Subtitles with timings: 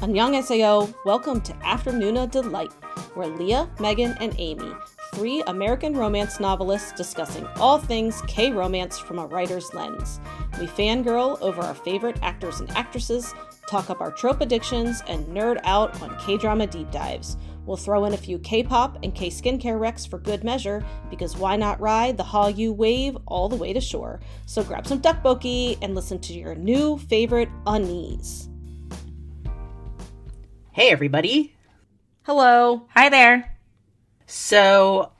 [0.00, 2.70] Annyeonghaseyo, welcome to Afternoona Delight,
[3.14, 4.70] where Leah, Megan, and Amy,
[5.14, 10.20] three American romance novelists discussing all things K romance from a writer's lens.
[10.60, 13.34] We fangirl over our favorite actors and actresses,
[13.66, 17.38] talk up our trope addictions, and nerd out on K drama deep dives.
[17.64, 21.38] We'll throw in a few K pop and K skincare recs for good measure, because
[21.38, 24.20] why not ride the Hallyu wave all the way to shore?
[24.44, 28.50] So grab some tteokbokki and listen to your new favorite unnies.
[30.76, 31.54] Hey, everybody.
[32.24, 32.82] Hello.
[32.90, 33.56] Hi there.
[34.26, 35.10] So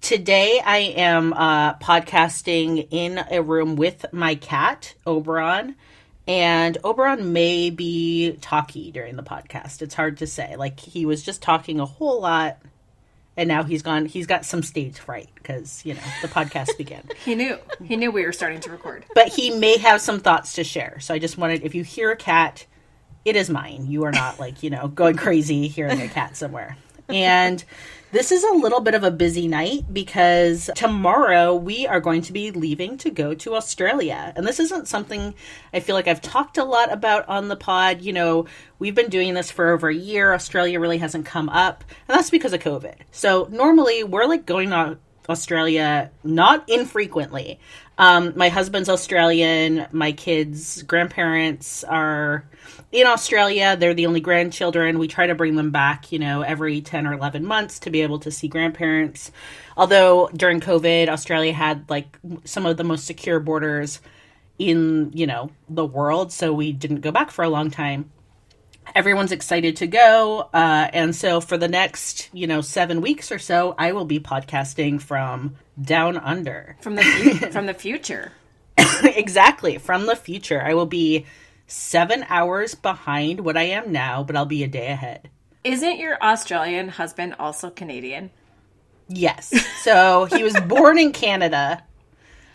[0.00, 5.74] today I am uh, podcasting in a room with my cat, Oberon.
[6.28, 9.82] And Oberon may be talky during the podcast.
[9.82, 10.54] It's hard to say.
[10.54, 12.58] Like, he was just talking a whole lot.
[13.36, 14.06] And now he's gone.
[14.06, 17.02] He's got some stage fright because you know the podcast began.
[17.24, 17.58] He knew.
[17.82, 19.06] He knew we were starting to record.
[19.16, 21.00] but he may have some thoughts to share.
[21.00, 22.66] So I just wanted, if you hear a cat,
[23.24, 23.86] it is mine.
[23.86, 26.76] You are not like, you know, going crazy hearing a cat somewhere.
[27.08, 27.62] And
[28.12, 32.32] this is a little bit of a busy night because tomorrow we are going to
[32.32, 34.32] be leaving to go to Australia.
[34.34, 35.34] And this isn't something
[35.72, 38.00] I feel like I've talked a lot about on the pod.
[38.00, 38.46] You know,
[38.78, 40.34] we've been doing this for over a year.
[40.34, 42.96] Australia really hasn't come up, and that's because of COVID.
[43.12, 44.98] So normally we're like going to
[45.30, 47.58] Australia not infrequently.
[47.98, 49.86] Um, my husband's Australian.
[49.92, 52.48] My kids' grandparents are
[52.92, 53.76] in Australia.
[53.76, 54.98] They're the only grandchildren.
[54.98, 58.00] We try to bring them back, you know, every 10 or 11 months to be
[58.00, 59.30] able to see grandparents.
[59.76, 64.00] Although during COVID, Australia had like some of the most secure borders
[64.58, 66.32] in, you know, the world.
[66.32, 68.10] So we didn't go back for a long time
[68.94, 73.38] everyone's excited to go uh, and so for the next you know seven weeks or
[73.38, 78.32] so i will be podcasting from down under From the fu- from the future.
[79.04, 81.24] exactly from the future i will be
[81.66, 85.30] seven hours behind what i am now but i'll be a day ahead
[85.62, 88.30] Isn't your Australian husband also Canadian?
[89.08, 91.82] yes so he was born in canada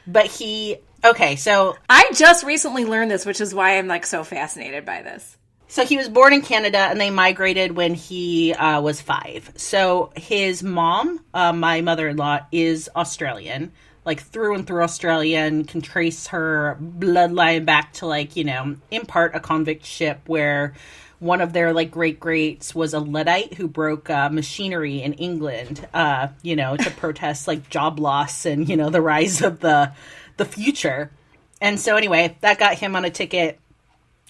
[0.08, 4.24] but he okay so I just recently learned this, which is why I'm like so
[4.24, 5.38] fascinated by this.
[5.76, 9.52] So he was born in Canada, and they migrated when he uh, was five.
[9.58, 13.74] So his mom, uh, my mother-in-law, is Australian,
[14.06, 15.66] like through and through Australian.
[15.66, 20.76] Can trace her bloodline back to like you know, in part a convict ship where
[21.20, 25.86] one of their like great greats was a Luddite who broke uh, machinery in England,
[25.94, 29.92] uh, you know, to protest like job loss and you know the rise of the
[30.38, 31.12] the future.
[31.60, 33.60] And so anyway, that got him on a ticket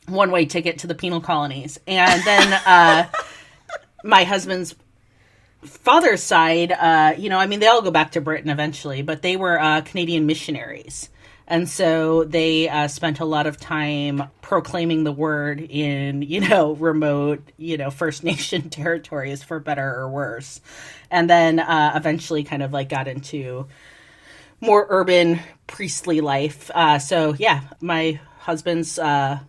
[0.08, 1.80] one way ticket to the penal colonies.
[1.88, 3.10] And then uh,
[4.04, 4.76] my husband's
[5.64, 9.22] father's side, uh, you know, I mean, they all go back to Britain eventually, but
[9.22, 11.10] they were uh, Canadian missionaries.
[11.48, 16.74] And so they uh, spent a lot of time proclaiming the word in, you know,
[16.80, 20.60] remote, you know, First Nation territories for better or worse.
[21.12, 23.68] And then uh, eventually kind of like got into
[24.60, 26.72] more urban priestly life.
[26.74, 29.40] Uh, so yeah, my husband's uh,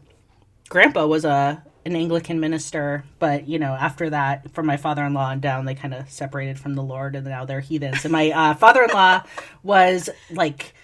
[0.69, 5.15] grandpa was a an Anglican minister, but you know, after that, from my father in
[5.15, 8.05] law and down, they kind of separated from the Lord, and now they're heathens.
[8.05, 9.23] And my uh, father in law
[9.63, 10.75] was like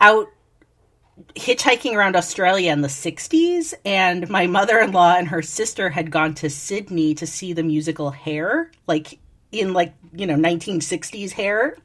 [0.00, 0.28] out
[1.34, 6.10] hitchhiking around Australia in the 60s, and my mother in law and her sister had
[6.10, 9.18] gone to Sydney to see the musical Hair, like
[9.50, 11.76] in like you know 1960s Hair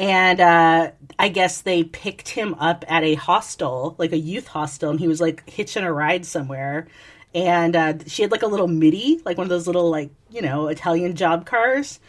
[0.00, 4.88] and uh, I guess they picked him up at a hostel, like a youth hostel,
[4.88, 6.88] and he was like hitching a ride somewhere.
[7.34, 10.40] And uh, she had like a little midi, like one of those little like you
[10.40, 12.00] know Italian job cars.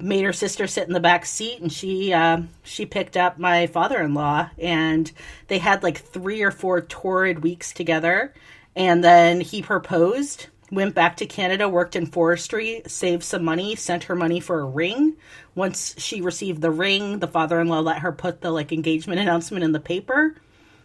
[0.00, 3.66] Made her sister sit in the back seat, and she uh, she picked up my
[3.66, 5.12] father in law, and
[5.48, 8.32] they had like three or four torrid weeks together.
[8.74, 14.04] And then he proposed, went back to Canada, worked in forestry, saved some money, sent
[14.04, 15.16] her money for a ring.
[15.54, 19.72] Once she received the ring, the father-in-law let her put the like engagement announcement in
[19.72, 20.36] the paper.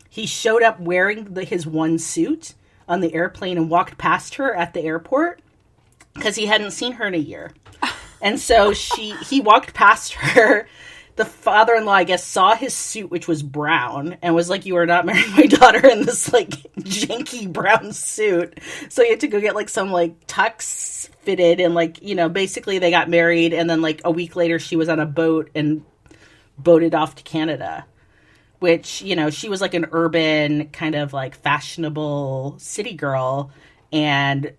[0.09, 2.53] He showed up wearing the, his one suit
[2.87, 5.41] on the airplane and walked past her at the airport
[6.13, 7.51] because he hadn't seen her in a year.
[8.21, 10.67] And so she he walked past her.
[11.15, 14.85] The father-in-law, I guess, saw his suit, which was brown, and was like, "You are
[14.85, 18.59] not marrying my daughter in this like janky brown suit."
[18.89, 22.27] So he had to go get like some like tux fitted, and like you know,
[22.27, 25.49] basically they got married, and then like a week later, she was on a boat
[25.55, 25.85] and
[26.57, 27.85] boated off to Canada.
[28.59, 33.51] Which you know, she was like an urban kind of like fashionable city girl,
[33.91, 34.51] and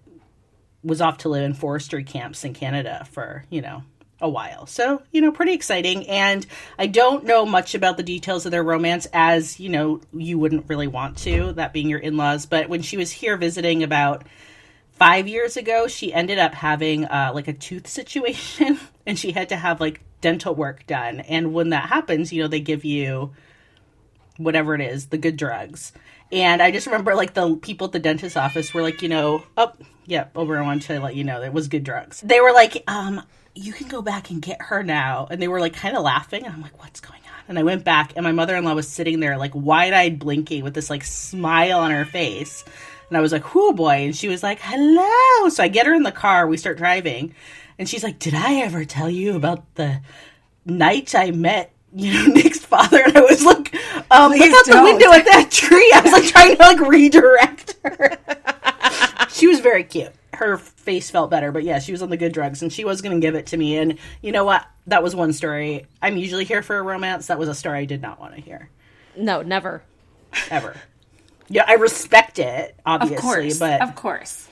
[0.87, 3.83] was off to live in forestry camps in Canada for, you know,
[4.21, 4.67] a while.
[4.67, 6.09] So, you know, pretty exciting.
[6.09, 6.47] And
[6.79, 10.69] I don't know much about the details of their romance as, you know, you wouldn't
[10.69, 12.47] really want to, that being your in laws.
[12.47, 14.25] But when she was here visiting about
[14.93, 19.51] five years ago, she ended up having uh, like a tooth situation, and she had
[19.51, 21.21] to have like dental work done.
[21.21, 23.35] And when that happens, you know, they give you
[24.39, 25.93] whatever it is, the good drugs.
[26.33, 29.45] And I just remember like the people at the dentist office were like, you know,
[29.57, 29.73] oh,
[30.07, 32.21] yep, yeah, over I want to let you know that it was good drugs.
[32.21, 33.23] They were like, um,
[33.57, 35.27] you can go back and get her now.
[35.31, 36.45] And they were like kind of laughing.
[36.45, 37.45] And I'm like, what's going on?
[37.49, 40.19] And I went back and my mother in law was sitting there like wide eyed
[40.19, 42.65] blinking with this like smile on her face.
[43.09, 44.07] And I was like, whoo boy.
[44.07, 45.49] And she was like, hello.
[45.49, 46.47] So I get her in the car.
[46.47, 47.35] We start driving.
[47.79, 50.01] And she's like, did I ever tell you about the
[50.65, 53.75] night I met you know, Nick's father, and I was like,
[54.11, 54.77] um, look out don't.
[54.77, 55.93] the window at that tree.
[55.95, 58.19] I was like trying to like redirect her.
[59.37, 60.13] she was very cute.
[60.33, 63.03] Her face felt better, but yeah, she was on the good drugs, and she was
[63.03, 63.77] going to give it to me.
[63.77, 64.67] And you know what?
[64.87, 65.87] That was one story.
[66.01, 67.27] I'm usually here for a romance.
[67.27, 68.71] That was a story I did not want to hear.
[69.17, 69.83] No, never,
[70.51, 70.77] ever.
[71.49, 74.49] Yeah, I respect it, obviously, of course, but of course,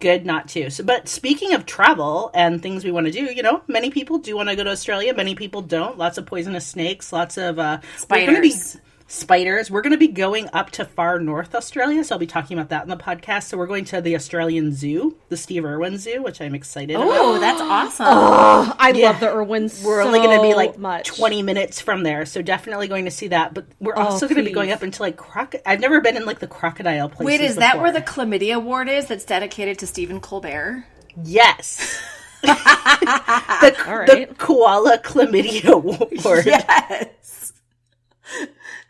[0.00, 0.70] good not to.
[0.70, 4.18] So, but speaking of travel and things we want to do, you know, many people
[4.18, 5.14] do want to go to Australia.
[5.14, 5.98] Many people don't.
[5.98, 7.12] Lots of poisonous snakes.
[7.12, 9.70] Lots of uh, spiders spiders.
[9.70, 12.68] We're going to be going up to far north Australia, so I'll be talking about
[12.68, 13.44] that in the podcast.
[13.44, 17.36] So we're going to the Australian Zoo, the Steve Irwin Zoo, which I'm excited oh,
[17.36, 17.40] about.
[17.40, 18.06] that's awesome.
[18.08, 19.10] Oh, I yeah.
[19.10, 19.82] love the Irwins.
[19.82, 21.08] We're so only going to be like much.
[21.08, 23.54] 20 minutes from there, so definitely going to see that.
[23.54, 25.54] But we're oh, also going to be going up into like croc.
[25.66, 27.26] I've never been in like the crocodile place.
[27.26, 27.60] Wait, is before.
[27.60, 29.06] that where the chlamydia ward is?
[29.06, 30.84] That's dedicated to Stephen Colbert.
[31.24, 32.00] Yes.
[32.42, 34.28] the, right.
[34.28, 35.82] the koala chlamydia
[36.24, 36.46] ward.
[36.46, 37.52] Yes.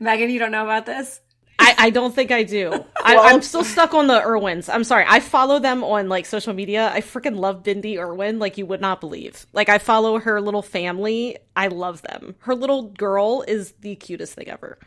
[0.00, 1.20] Megan, you don't know about this?
[1.58, 2.70] I, I don't think I do.
[2.70, 4.68] well, I, am still stuck on the Irwins.
[4.68, 5.04] I'm sorry.
[5.08, 6.90] I follow them on like social media.
[6.92, 9.44] I freaking love Bindi Irwin, like you would not believe.
[9.52, 11.36] Like I follow her little family.
[11.56, 12.36] I love them.
[12.40, 14.78] Her little girl is the cutest thing ever.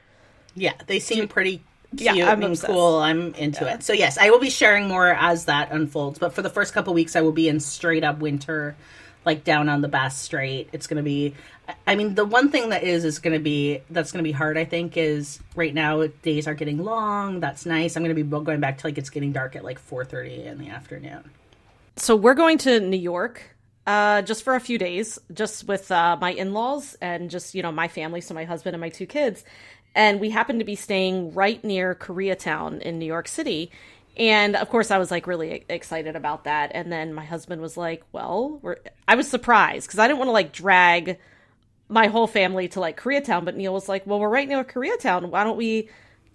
[0.56, 1.62] Yeah, they seem pretty
[1.98, 2.72] cute yeah, I'm and obsessed.
[2.72, 2.98] cool.
[2.98, 3.76] I'm into yeah.
[3.76, 3.84] it.
[3.84, 6.20] So yes, I will be sharing more as that unfolds.
[6.20, 8.78] But for the first couple weeks, I will be in straight up winter
[9.26, 10.70] like down on the Bass Strait.
[10.72, 11.36] It's going to be.
[11.88, 14.32] I mean, the one thing that is is going to be that's going to be
[14.34, 14.58] hard.
[14.58, 17.40] I think is right now days are getting long.
[17.40, 17.96] That's nice.
[17.96, 20.58] I'm going to be going back to like it's getting dark at like 4:30 in
[20.58, 21.30] the afternoon.
[21.98, 23.44] So we're going to New York
[23.88, 27.62] uh, just for a few days, just with uh, my in laws and just you
[27.62, 29.44] know my family, so my husband and my two kids,
[29.96, 33.72] and we happen to be staying right near Koreatown in New York City.
[34.18, 36.72] And of course, I was like really excited about that.
[36.74, 38.78] And then my husband was like, "Well, we're."
[39.08, 41.18] I was surprised because I didn't want to like drag
[41.88, 43.46] my whole family to like Koreatown.
[43.46, 45.30] But Neil was like, "Well, we're right near Koreatown.
[45.30, 45.90] Why don't we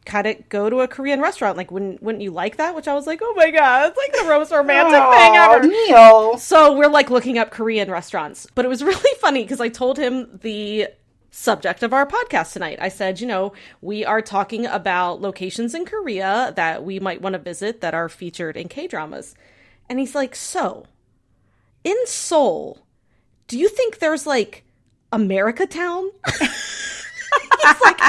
[0.07, 1.57] kind of go to a Korean restaurant?
[1.57, 4.13] Like, wouldn't wouldn't you like that?" Which I was like, "Oh my god, it's like
[4.23, 6.39] the most romantic Aww, thing ever." Neil.
[6.39, 9.99] So we're like looking up Korean restaurants, but it was really funny because I told
[9.99, 10.89] him the
[11.37, 12.79] subject of our podcast tonight.
[12.81, 13.53] I said, you know,
[13.83, 18.09] we are talking about locations in Korea that we might want to visit that are
[18.09, 19.35] featured in K dramas.
[19.89, 20.87] And he's like, so
[21.85, 22.79] in Seoul,
[23.49, 24.65] do you think there's like
[25.13, 26.11] America Town?
[27.85, 28.01] like,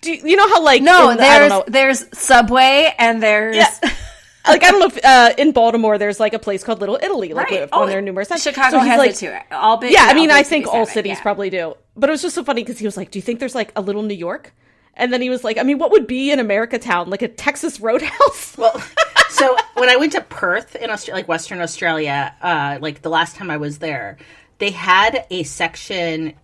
[0.00, 3.90] do you, you, know how like no, in, there's there's Subway and there's yeah.
[4.48, 7.32] Like I don't know if uh, in Baltimore there's like a place called Little Italy,
[7.32, 7.62] like right.
[7.62, 8.28] on oh, their numerous.
[8.42, 9.36] Chicago so has like, it too.
[9.50, 11.22] All big, yeah, I mean, I think all cities yeah.
[11.22, 11.74] probably do.
[11.96, 13.72] But it was just so funny because he was like, "Do you think there's like
[13.76, 14.54] a little New York?"
[14.94, 17.10] And then he was like, "I mean, what would be an America Town?
[17.10, 18.82] Like a Texas Roadhouse?" Well,
[19.28, 23.36] so when I went to Perth in Australia, like Western Australia, uh, like the last
[23.36, 24.16] time I was there,
[24.58, 26.34] they had a section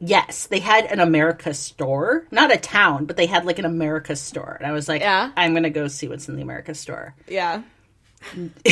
[0.00, 4.16] Yes, they had an America store, not a town, but they had like an America
[4.16, 5.30] store, and I was like, yeah.
[5.36, 7.14] I'm gonna go see what's in the America store.
[7.28, 7.62] Yeah.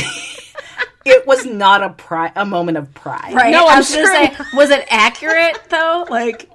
[1.05, 3.35] it was not a pride, a moment of pride.
[3.35, 3.53] Right.
[3.53, 4.07] No, I'm I was sure.
[4.07, 6.07] Say, was it accurate though?
[6.09, 6.49] Like,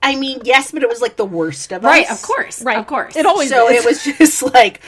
[0.00, 2.08] I mean, yes, but it was like the worst of right, us.
[2.08, 3.16] Right, of course, right, of course.
[3.16, 3.84] It always so is.
[3.84, 4.80] it was just like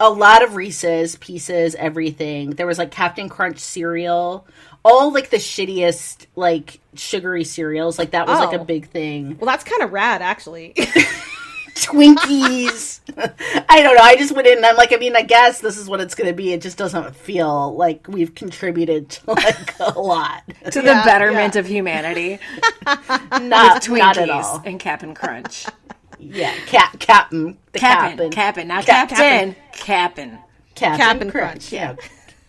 [0.00, 2.50] a lot of Reese's pieces, everything.
[2.50, 4.46] There was like Captain Crunch cereal,
[4.84, 7.98] all like the shittiest like sugary cereals.
[7.98, 8.44] Like that was oh.
[8.44, 8.64] like a oh.
[8.64, 9.38] big thing.
[9.38, 10.74] Well, that's kind of rad, actually.
[11.84, 13.00] Twinkies.
[13.68, 14.02] I don't know.
[14.02, 16.14] I just went in and I'm like, I mean, I guess this is what it's
[16.14, 16.52] going to be.
[16.52, 21.54] It just doesn't feel like we've contributed to like a lot to yeah, the betterment
[21.54, 21.60] yeah.
[21.60, 22.38] of humanity.
[22.86, 24.62] not Twinkies not at all.
[24.64, 25.66] and Cap'n Crunch.
[26.20, 30.38] Yeah, Cap Captain, the Cap'n, Cap'n, not Cap- Captain, Cap'n,
[30.74, 31.70] Cap'n, Cap'n Crunch.
[31.70, 31.72] Crunch.
[31.72, 31.94] Yeah,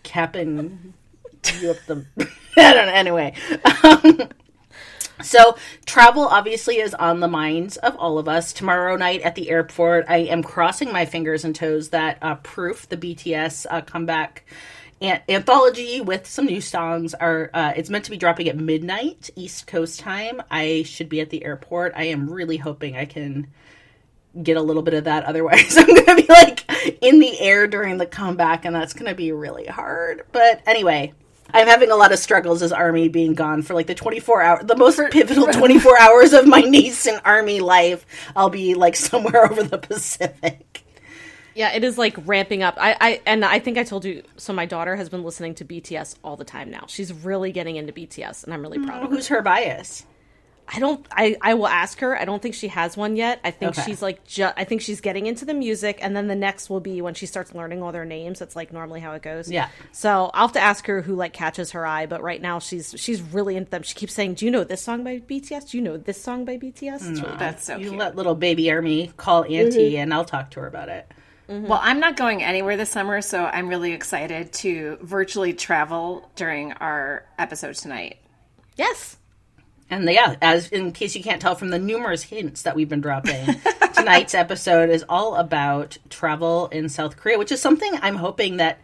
[0.02, 0.92] Cap'n
[1.60, 2.06] you have the
[2.56, 2.92] I don't know.
[2.92, 3.34] Anyway,
[3.82, 4.28] um,
[5.22, 8.52] so travel obviously is on the minds of all of us.
[8.52, 12.88] Tomorrow night at the airport, I am crossing my fingers and toes that uh, Proof,
[12.88, 14.44] the BTS uh, comeback
[15.00, 17.50] an- anthology with some new songs, are.
[17.52, 20.42] Uh, it's meant to be dropping at midnight East Coast time.
[20.50, 21.92] I should be at the airport.
[21.96, 23.48] I am really hoping I can
[24.40, 25.24] get a little bit of that.
[25.26, 26.64] Otherwise, I'm going to be like
[27.00, 30.24] in the air during the comeback, and that's going to be really hard.
[30.32, 31.14] But anyway,
[31.52, 34.62] I'm having a lot of struggles as Army being gone for like the 24 hour,
[34.62, 38.06] the most pivotal 24 hours of my niece and Army life.
[38.34, 40.84] I'll be like somewhere over the Pacific.
[41.54, 42.76] Yeah, it is like ramping up.
[42.78, 44.22] I, I and I think I told you.
[44.36, 46.84] So my daughter has been listening to BTS all the time now.
[46.86, 49.16] She's really getting into BTS, and I'm really proud of oh, her.
[49.16, 50.06] Who's her bias?
[50.72, 51.04] I don't.
[51.10, 52.16] I I will ask her.
[52.16, 53.40] I don't think she has one yet.
[53.42, 53.82] I think Okay.
[53.90, 54.24] she's like.
[54.24, 57.14] Ju- I think she's getting into the music, and then the next will be when
[57.14, 58.38] she starts learning all their names.
[58.38, 59.50] That's like normally how it goes.
[59.50, 59.68] Yeah.
[59.90, 62.06] So I'll have to ask her who like catches her eye.
[62.06, 63.82] But right now she's she's really into them.
[63.82, 65.70] She keeps saying, "Do you know this song by BTS?
[65.70, 67.98] Do you know this song by BTS?" It's really mm, That's so You cute.
[67.98, 69.96] let little baby Army call Auntie, mm-hmm.
[70.02, 71.10] and I'll talk to her about it.
[71.48, 71.66] Mm-hmm.
[71.66, 76.74] Well, I'm not going anywhere this summer, so I'm really excited to virtually travel during
[76.74, 78.18] our episode tonight.
[78.76, 79.16] yes.
[79.90, 83.00] And yeah, as in case you can't tell from the numerous hints that we've been
[83.00, 83.44] dropping,
[83.94, 88.78] tonight's episode is all about travel in South Korea, which is something I'm hoping that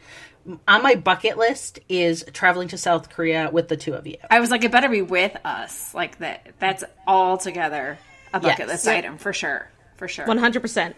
[0.69, 4.17] on my bucket list is traveling to South Korea with the two of you.
[4.31, 5.95] I was like, it better be with us.
[5.95, 6.49] Like that.
[6.59, 7.99] That's all together
[8.35, 8.69] a bucket Yes.
[8.69, 8.97] list Yep.
[8.97, 9.71] item for sure.
[9.97, 10.27] For sure.
[10.27, 10.97] One hundred percent.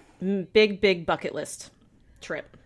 [0.52, 1.70] Big big bucket list
[2.20, 2.56] trip.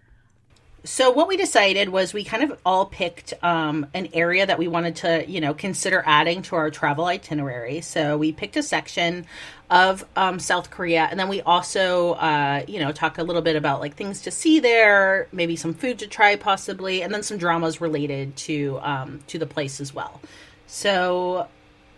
[0.85, 4.67] So what we decided was we kind of all picked um, an area that we
[4.67, 7.83] wanted to, you know, consider adding to our travel itinerary.
[7.83, 9.27] So we picked a section
[9.71, 13.55] of um, South Korea, and then we also, uh, you know, talk a little bit
[13.55, 17.39] about like things to see there, maybe some food to try, possibly, and then some
[17.39, 20.21] dramas related to um, to the place as well.
[20.67, 21.47] So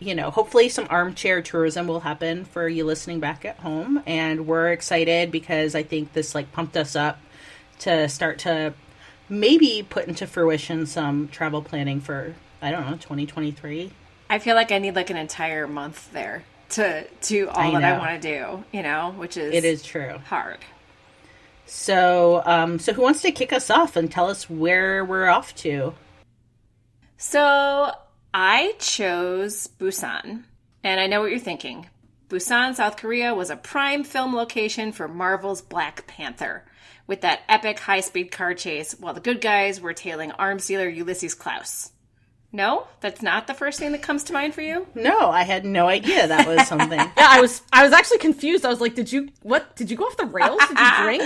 [0.00, 4.02] you know, hopefully some armchair tourism will happen for you listening back at home.
[4.06, 7.18] And we're excited because I think this like pumped us up
[7.84, 8.74] to start to
[9.28, 13.90] maybe put into fruition some travel planning for, I don't know, 2023.
[14.28, 17.94] I feel like I need like an entire month there to to all I that
[17.94, 18.64] I want to do.
[18.72, 20.18] You know, which is It is true.
[20.26, 20.58] hard.
[21.66, 25.54] So, um, so who wants to kick us off and tell us where we're off
[25.56, 25.94] to?
[27.16, 27.90] So
[28.34, 30.44] I chose Busan,
[30.82, 31.88] and I know what you're thinking.
[32.28, 36.64] Busan, South Korea was a prime film location for Marvel's Black Panther,
[37.06, 40.88] with that epic high speed car chase while the good guys were tailing arms dealer
[40.88, 41.90] Ulysses Klaus.
[42.54, 44.86] No, that's not the first thing that comes to mind for you?
[44.94, 47.00] No, I had no idea that was something.
[47.00, 48.64] Yeah, I was I was actually confused.
[48.64, 49.74] I was like, "Did you what?
[49.74, 50.60] Did you go off the rails?
[50.68, 51.22] Did you drink?"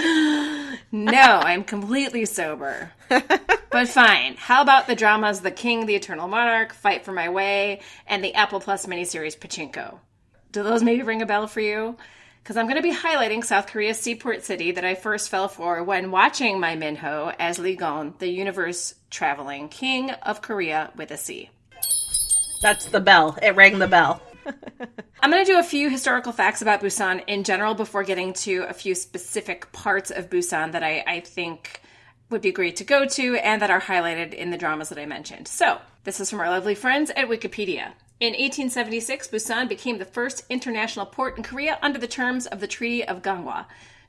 [0.91, 2.93] No, I'm completely sober.
[3.09, 4.37] but fine.
[4.39, 8.35] How about the dramas The King, The Eternal Monarch, Fight for My Way, and the
[8.35, 9.99] Apple Plus miniseries Pachinko?
[10.51, 11.99] Do those maybe ring a bell for you?
[12.49, 15.85] Because I'm going to be highlighting South Korea's seaport city that I first fell for
[15.85, 21.19] when watching my Minho as Lee Gon, the universe traveling king of Korea with a
[21.19, 21.51] C.
[22.63, 23.37] That's the bell.
[23.43, 24.23] It rang the bell.
[25.21, 28.65] I'm going to do a few historical facts about Busan in general before getting to
[28.67, 31.83] a few specific parts of Busan that I, I think
[32.31, 35.05] would be great to go to and that are highlighted in the dramas that I
[35.05, 35.49] mentioned.
[35.49, 37.93] So, this is from our lovely friends at Wikipedia.
[38.21, 42.67] In 1876, Busan became the first international port in Korea under the terms of the
[42.67, 43.67] Treaty of Ganghwa.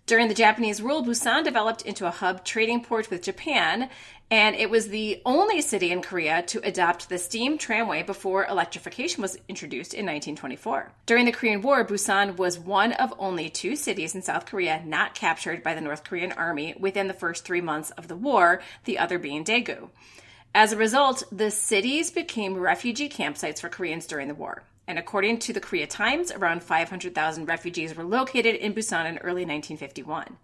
[0.07, 3.87] During the Japanese rule, Busan developed into a hub trading port with Japan,
[4.31, 9.21] and it was the only city in Korea to adopt the steam tramway before electrification
[9.21, 10.91] was introduced in 1924.
[11.05, 15.13] During the Korean War, Busan was one of only two cities in South Korea not
[15.13, 18.97] captured by the North Korean army within the first three months of the war, the
[18.97, 19.89] other being Daegu.
[20.55, 24.63] As a result, the cities became refugee campsites for Koreans during the war.
[24.87, 29.45] And according to the Korea Times, around 500,000 refugees were located in Busan in early
[29.45, 30.37] 1951.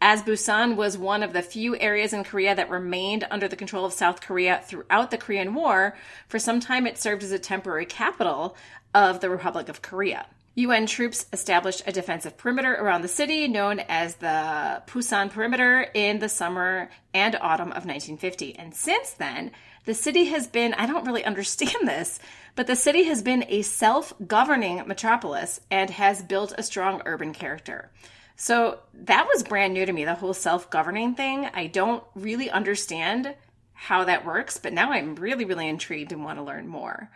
[0.00, 3.84] As Busan was one of the few areas in Korea that remained under the control
[3.84, 7.86] of South Korea throughout the Korean War, for some time it served as a temporary
[7.86, 8.56] capital
[8.94, 10.26] of the Republic of Korea.
[10.54, 16.18] UN troops established a defensive perimeter around the city known as the Pusan Perimeter in
[16.18, 18.56] the summer and autumn of 1950.
[18.56, 19.52] And since then,
[19.86, 22.20] the city has been, I don't really understand this,
[22.54, 27.32] but the city has been a self governing metropolis and has built a strong urban
[27.32, 27.90] character.
[28.36, 31.48] So that was brand new to me, the whole self governing thing.
[31.54, 33.34] I don't really understand
[33.72, 37.10] how that works, but now I'm really, really intrigued and want to learn more.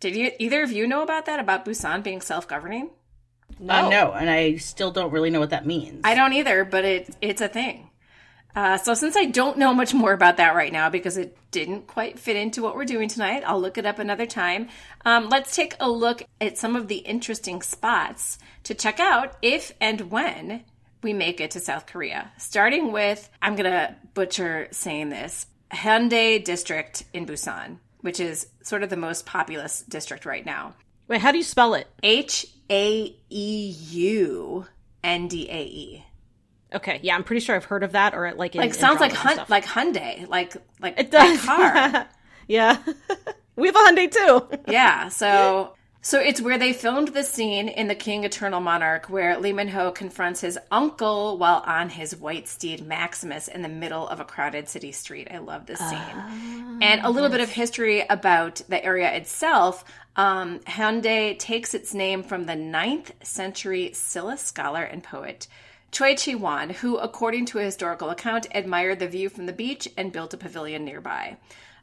[0.00, 2.90] Did you either of you know about that, about Busan being self governing?
[3.60, 6.02] Uh, no, and I still don't really know what that means.
[6.04, 7.90] I don't either, but it it's a thing.
[8.54, 11.86] Uh, so since I don't know much more about that right now because it didn't
[11.86, 14.68] quite fit into what we're doing tonight, I'll look it up another time.
[15.04, 19.72] Um, let's take a look at some of the interesting spots to check out if
[19.80, 20.64] and when
[21.02, 22.32] we make it to South Korea.
[22.38, 28.90] Starting with, I'm gonna butcher saying this, Haeundae District in Busan, which is sort of
[28.90, 30.74] the most populous district right now.
[31.08, 31.86] Wait, how do you spell it?
[32.02, 34.66] H A E U
[35.02, 36.04] N D A E.
[36.74, 39.12] Okay, yeah, I'm pretty sure I've heard of that, or like in, Like sounds like
[39.12, 41.42] hun- like Hyundai, like like it does.
[41.44, 42.06] car.
[42.46, 42.76] yeah,
[43.56, 44.48] we have a Hyundai too.
[44.72, 49.38] yeah, so so it's where they filmed the scene in The King Eternal Monarch where
[49.38, 54.06] Lee Min Ho confronts his uncle while on his white steed Maximus in the middle
[54.08, 55.28] of a crowded city street.
[55.30, 56.78] I love this scene.
[56.82, 59.84] and a little bit of history about the area itself.
[60.16, 65.46] Um, Haeundae takes its name from the 9th century Silla scholar and poet
[65.90, 69.88] Choi Chi Won, who, according to a historical account, admired the view from the beach
[69.96, 71.38] and built a pavilion nearby.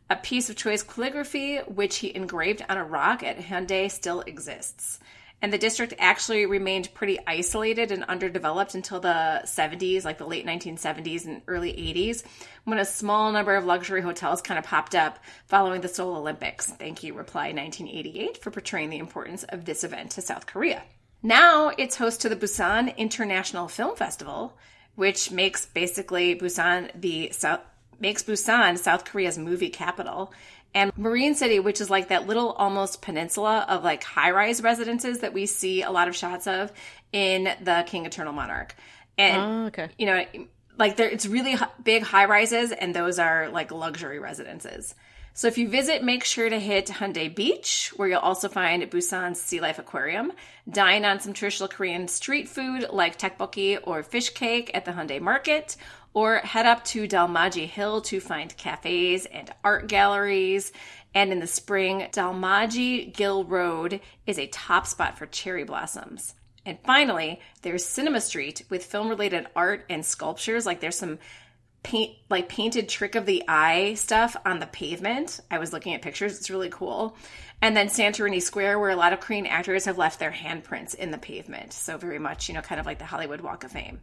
[0.09, 4.99] A piece of Choi's calligraphy, which he engraved on a rock at Haeundae, still exists.
[5.41, 10.45] And the district actually remained pretty isolated and underdeveloped until the 70s, like the late
[10.45, 12.23] 1970s and early 80s,
[12.63, 16.67] when a small number of luxury hotels kind of popped up following the Seoul Olympics.
[16.67, 20.83] Thank you, Reply 1988, for portraying the importance of this event to South Korea.
[21.21, 24.57] Now it's host to the Busan International Film Festival,
[24.95, 27.61] which makes basically Busan the South
[27.99, 30.33] makes Busan South Korea's movie capital.
[30.73, 35.19] And Marine City, which is like that little almost peninsula of like high rise residences
[35.19, 36.71] that we see a lot of shots of
[37.13, 38.75] in the King Eternal Monarch.
[39.17, 39.89] And, Oh, okay.
[39.97, 40.25] you know,
[40.77, 44.93] like there, it's really big high rises, and those are like luxury residences.
[45.33, 49.39] So if you visit, make sure to hit Haeundae Beach, where you'll also find Busan's
[49.39, 50.31] Sea Life Aquarium.
[50.69, 55.19] Dine on some traditional Korean street food like tteokbokki or fish cake at the Haeundae
[55.21, 55.75] Market,
[56.15, 60.71] or head up to Dalmaji Hill to find cafes and art galleries.
[61.13, 66.33] And in the spring, Dalmaji Gil Road is a top spot for cherry blossoms.
[66.65, 70.65] And finally, there's Cinema Street with film related art and sculptures.
[70.65, 71.19] Like there's some
[71.83, 75.41] paint like painted trick of the eye stuff on the pavement.
[75.51, 77.17] I was looking at pictures, it's really cool.
[77.61, 81.11] And then Santorini Square where a lot of Korean actors have left their handprints in
[81.11, 81.73] the pavement.
[81.73, 83.99] So very much, you know, kind of like the Hollywood Walk of Fame.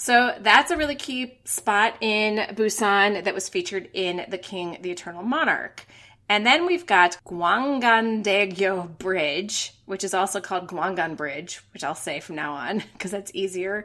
[0.00, 4.90] So that's a really key spot in Busan that was featured in The King, the
[4.90, 5.84] Eternal Monarch.
[6.26, 12.20] And then we've got Gwangan-daegyo Bridge, which is also called Gwangan Bridge, which I'll say
[12.20, 13.84] from now on because that's easier.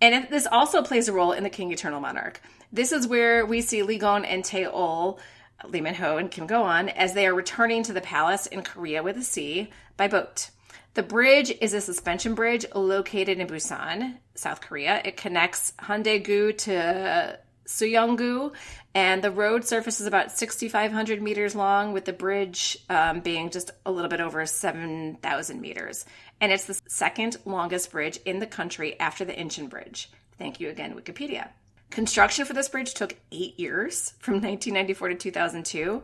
[0.00, 2.40] And this also plays a role in The King, Eternal Monarch.
[2.72, 5.18] This is where we see Lee Gon and Tae-eul,
[5.66, 9.16] Lee Min-ho and Kim Go-eun, as they are returning to the palace in Korea with
[9.16, 10.50] the sea by boat.
[10.94, 15.00] The bridge is a suspension bridge located in Busan, South Korea.
[15.04, 18.50] It connects Haeundae-gu to Suyong-gu,
[18.94, 23.70] and the road surface is about 6,500 meters long, with the bridge um, being just
[23.86, 26.04] a little bit over 7,000 meters.
[26.40, 30.10] And it's the second longest bridge in the country after the Incheon Bridge.
[30.38, 31.50] Thank you again, Wikipedia.
[31.90, 36.02] Construction for this bridge took eight years, from 1994 to 2002,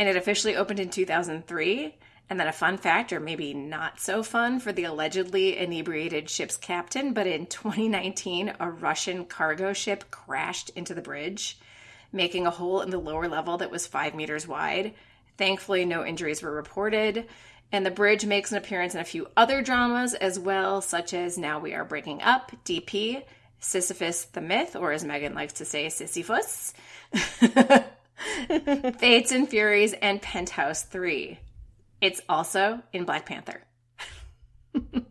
[0.00, 1.94] and it officially opened in 2003.
[2.30, 6.58] And then a fun fact, or maybe not so fun, for the allegedly inebriated ship's
[6.58, 11.58] captain, but in 2019, a Russian cargo ship crashed into the bridge,
[12.12, 14.92] making a hole in the lower level that was five meters wide.
[15.38, 17.26] Thankfully, no injuries were reported.
[17.72, 21.38] And the bridge makes an appearance in a few other dramas as well, such as
[21.38, 23.22] Now We Are Breaking Up, DP,
[23.58, 26.74] Sisyphus the Myth, or as Megan likes to say, Sisyphus,
[28.98, 31.38] Fates and Furies, and Penthouse 3.
[32.00, 33.62] It's also in Black Panther.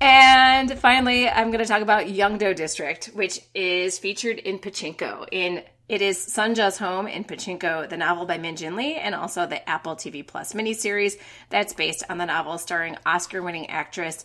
[0.00, 5.26] and finally, I'm going to talk about Yeongdo District, which is featured in Pachinko.
[5.32, 9.46] In it is Sunja's home in Pachinko, the novel by Min Jin Lee, and also
[9.46, 11.18] the Apple TV Plus miniseries
[11.50, 14.24] that's based on the novel starring Oscar-winning actress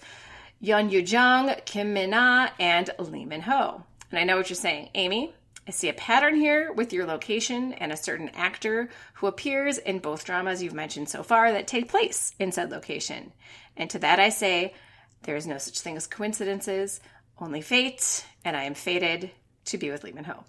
[0.64, 3.84] Yeon Yu Jung, Kim Min Ah, and Lee Min Ho.
[4.12, 5.34] And I know what you're saying, Amy.
[5.70, 10.00] I see a pattern here with your location and a certain actor who appears in
[10.00, 13.34] both dramas you've mentioned so far that take place in said location.
[13.78, 14.74] And to that I say,
[15.22, 17.02] there is no such thing as coincidences,
[17.38, 19.30] only fate, and I am fated
[19.66, 20.44] to be with Lee Min Ho.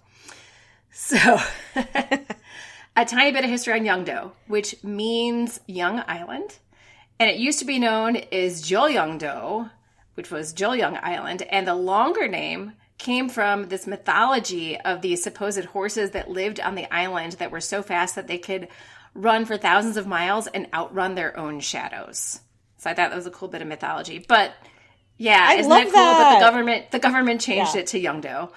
[0.91, 1.37] So,
[2.95, 6.57] a tiny bit of history on Yeongdo, which means young island,
[7.19, 9.69] and it used to be known as Jeolyeongdo,
[10.15, 15.65] which was Jeolyeong Island, and the longer name came from this mythology of these supposed
[15.65, 18.69] horses that lived on the island that were so fast that they could
[19.13, 22.39] run for thousands of miles and outrun their own shadows.
[22.77, 24.23] So I thought that was a cool bit of mythology.
[24.25, 24.53] But
[25.17, 26.23] yeah, I isn't love that cool?
[26.23, 27.81] But the government the government changed Yeah.
[27.81, 28.51] it to Yeongdo.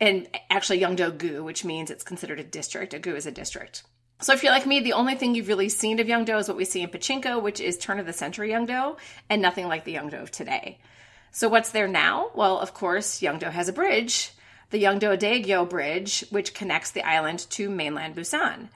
[0.00, 2.94] And actually Yeongdo-gu, which means it's considered a district.
[2.94, 3.84] A gu is a district.
[4.22, 6.56] So if you're like me, the only thing you've really seen of Yeongdo is what
[6.56, 9.94] we see in Pachinko, which is turn of the century Yeongdo, and nothing like the
[9.94, 10.78] Yeongdo of today.
[11.32, 12.30] So what's there now?
[12.34, 14.32] Well, of course, Yeongdo has a bridge,
[14.70, 18.68] the Yeongdo Daegyo Bridge, which connects the island to mainland Busan.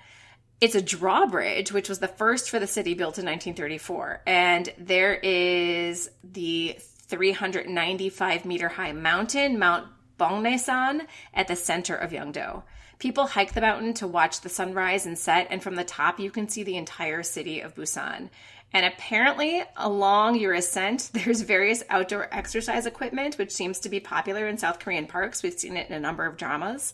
[0.61, 4.23] It's a drawbridge, which was the first for the city built in 1934.
[4.27, 9.89] And there is the 395 meter high mountain, Mount
[10.19, 12.63] Bongnaesan, at the center of Yeongdo.
[12.99, 16.31] People hike the mountain to watch the sunrise and set, and from the top, you
[16.31, 18.31] can see the entire city of Busan.
[18.75, 24.49] And apparently, along your ascent, there's various outdoor exercise equipment, which seems to be popular
[24.49, 25.43] in South Korean parks.
[25.43, 26.93] We've seen it in a number of dramas.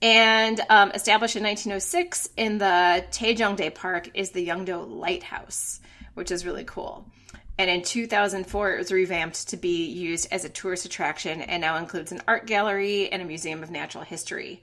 [0.00, 5.80] And um, established in 1906 in the Taejongdae Park is the Yeongdo Lighthouse,
[6.14, 7.04] which is really cool.
[7.58, 11.76] And in 2004, it was revamped to be used as a tourist attraction and now
[11.76, 14.62] includes an art gallery and a museum of natural history.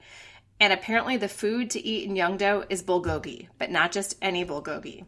[0.58, 5.04] And apparently, the food to eat in Yeongdo is bulgogi, but not just any bulgogi.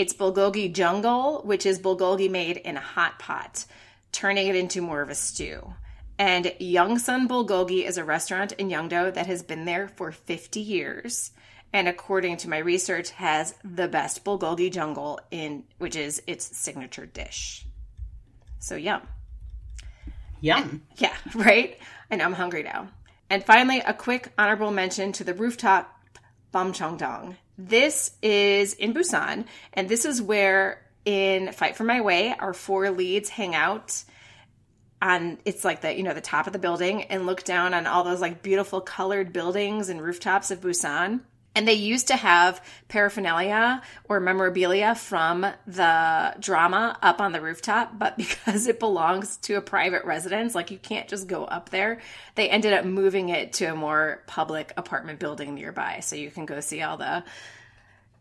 [0.00, 3.66] It's bulgogi jeongol, which is bulgogi made in a hot pot,
[4.12, 5.74] turning it into more of a stew.
[6.18, 11.32] And Youngsun Bulgogi is a restaurant in Yeongdo that has been there for 50 years.
[11.74, 17.04] And according to my research, has the best bulgogi jeongol in which is its signature
[17.04, 17.66] dish.
[18.58, 19.02] So yum.
[20.40, 20.80] Yum.
[20.96, 21.76] Yeah, right?
[22.10, 22.88] I know I'm hungry now.
[23.28, 25.94] And finally, a quick honorable mention to the rooftop
[26.54, 27.36] Bamcheongdong.
[27.68, 29.44] This is in Busan,
[29.74, 34.02] and this is where in Fight for My Way, our four leads hang out
[35.02, 37.86] on it's like the you know the top of the building and look down on
[37.86, 41.20] all those like beautiful colored buildings and rooftops of Busan.
[41.54, 47.98] And they used to have paraphernalia or memorabilia from the drama up on the rooftop,
[47.98, 52.00] but because it belongs to a private residence, like you can't just go up there,
[52.36, 56.00] they ended up moving it to a more public apartment building nearby.
[56.00, 57.24] So you can go see all the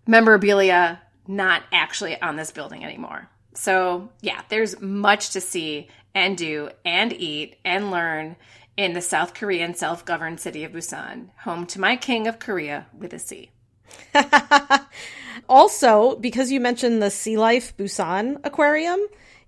[0.07, 3.29] memorabilia not actually on this building anymore.
[3.53, 8.35] So, yeah, there's much to see and do and eat and learn
[8.79, 12.87] in the South Korean self governed city of Busan, home to my king of Korea
[12.97, 13.51] with a C.
[15.49, 19.01] also, because you mentioned the Sea Life Busan Aquarium,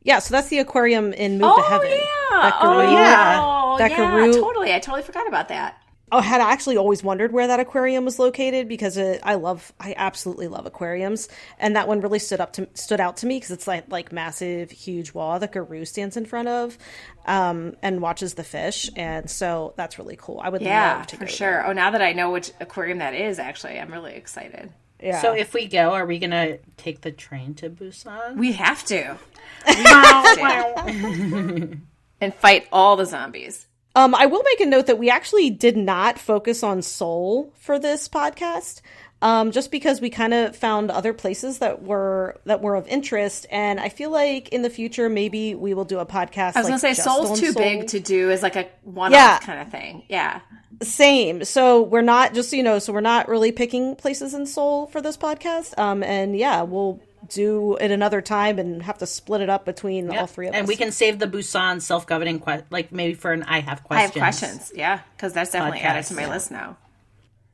[0.03, 1.87] yeah, so that's the aquarium in Move oh, to Heaven.
[1.91, 2.51] Yeah.
[2.59, 3.77] oh, yeah.
[3.77, 4.73] That yeah, totally.
[4.73, 5.80] I totally forgot about that.
[6.11, 9.93] I had actually always wondered where that aquarium was located because it, I love, I
[9.95, 13.51] absolutely love aquariums, and that one really stood up to stood out to me because
[13.51, 16.77] it's like like massive, huge wall that Geu-ru stands in front of,
[17.25, 20.41] um, and watches the fish, and so that's really cool.
[20.43, 21.51] I would yeah, love to for sure.
[21.51, 21.67] There.
[21.67, 24.71] Oh, now that I know which aquarium that is, actually, I'm really excited.
[25.01, 25.21] Yeah.
[25.21, 28.35] So if we go, are we gonna take the train to Busan?
[28.35, 29.17] We have to.
[32.21, 33.67] and fight all the zombies.
[33.95, 37.77] Um, I will make a note that we actually did not focus on Seoul for
[37.77, 38.81] this podcast.
[39.23, 43.45] Um, just because we kind of found other places that were that were of interest,
[43.51, 46.55] and I feel like in the future maybe we will do a podcast.
[46.55, 49.37] I was like gonna say Seoul's too big to do as like a one-off yeah.
[49.37, 50.05] kind of thing.
[50.09, 50.39] Yeah,
[50.81, 51.43] same.
[51.43, 55.01] So we're not just you know, so we're not really picking places in Seoul for
[55.01, 55.77] this podcast.
[55.77, 60.11] Um, and yeah, we'll do it another time and have to split it up between
[60.11, 60.21] yep.
[60.21, 60.59] all three of and us.
[60.61, 63.83] And we can save the Busan self governing, que- like maybe for an I have
[63.83, 63.99] questions.
[63.99, 66.77] I have questions, yeah, because that's definitely podcast, added to my list now.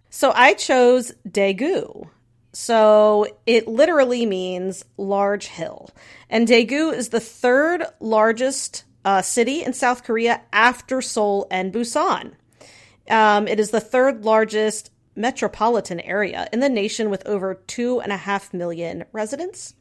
[0.10, 2.10] So I chose Daegu.
[2.54, 5.92] So it literally means large hill.
[6.30, 12.34] And Daegu is the third largest uh, city in South Korea after Seoul and Busan.
[13.10, 18.12] Um, it is the third largest metropolitan area in the nation with over two and
[18.12, 19.74] a half million residents.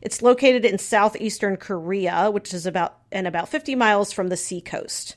[0.00, 4.60] It's located in southeastern Korea, which is about and about 50 miles from the sea
[4.60, 5.16] coast.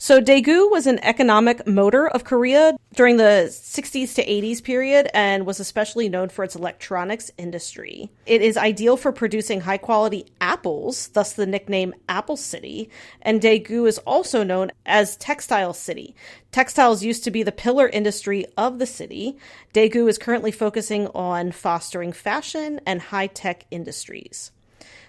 [0.00, 5.44] So Daegu was an economic motor of Korea during the 60s to 80s period and
[5.44, 8.08] was especially known for its electronics industry.
[8.24, 12.90] It is ideal for producing high quality apples, thus the nickname Apple City,
[13.22, 16.14] and Daegu is also known as Textile City.
[16.52, 19.36] Textiles used to be the pillar industry of the city.
[19.74, 24.52] Daegu is currently focusing on fostering fashion and high tech industries.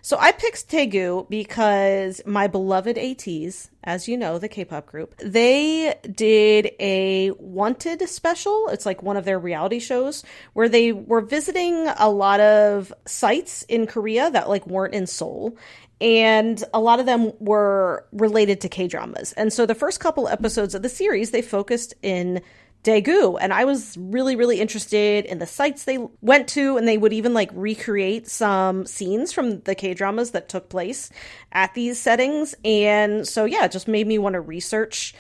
[0.02, 5.96] So I picked Daegu because my beloved ATEEZ, as you know, the K-pop group, they
[6.14, 8.70] did a Wanted special.
[8.70, 13.64] It's like one of their reality shows where they were visiting a lot of sites
[13.64, 15.58] in Korea that like weren't in Seoul
[16.02, 19.34] and a lot of them were related to K dramas.
[19.34, 22.42] And so the first couple episodes of the series, they focused in
[22.84, 23.38] Daegu.
[23.40, 27.14] And I was really, really interested in the sites they went to, and they would
[27.14, 31.10] even like recreate some scenes from the K dramas that took place
[31.52, 32.56] at these settings.
[32.64, 35.14] And so, yeah, it just made me want to research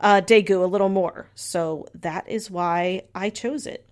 [0.00, 1.28] uh, Daegu a little more.
[1.34, 3.86] So that is why I chose it.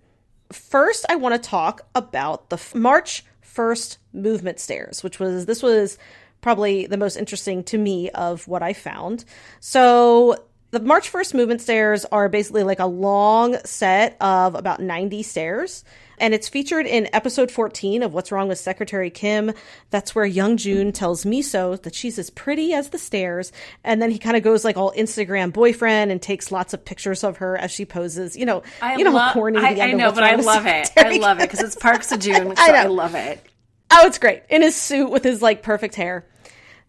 [0.51, 5.97] First, I want to talk about the March 1st movement stairs, which was this was
[6.41, 9.23] probably the most interesting to me of what I found.
[9.59, 15.21] So The March 1st movement stairs are basically like a long set of about 90
[15.21, 15.85] stairs.
[16.17, 19.51] And it's featured in episode 14 of What's Wrong with Secretary Kim.
[19.91, 23.51] That's where Young-joon tells Miso that she's as pretty as the stairs.
[23.83, 27.23] And then he kind of goes like all Instagram boyfriend and takes lots of pictures
[27.23, 28.35] of her as she poses.
[28.35, 30.23] You know, I you know love, how corny I, the end I of know, but
[30.23, 30.89] Wrong I love it.
[30.97, 33.45] I love it because it's Park Seo-joon, so I I, love it.
[33.91, 34.41] Oh, it's great.
[34.49, 36.25] In his suit with his like perfect hair.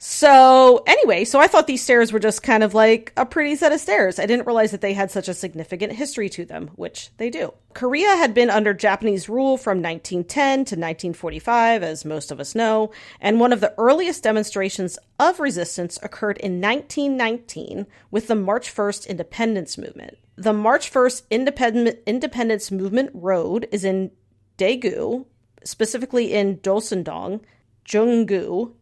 [0.06, 3.72] So, anyway, so I thought these stairs were just kind of like a pretty set
[3.72, 4.18] of stairs.
[4.18, 7.54] I didn't realize that they had such a significant history to them, which they do.
[7.72, 12.92] Korea had been under Japanese rule from 1910 to 1945, as most of us know,
[13.18, 19.08] and one of the earliest demonstrations of resistance occurred in 1919 with the March 1st
[19.08, 20.18] Independence Movement.
[20.36, 24.10] The March 1st Independent- Independence Movement Road is in
[24.58, 25.24] Daegu,
[25.64, 27.40] specifically in Dosendong,
[27.86, 28.74] Junggu,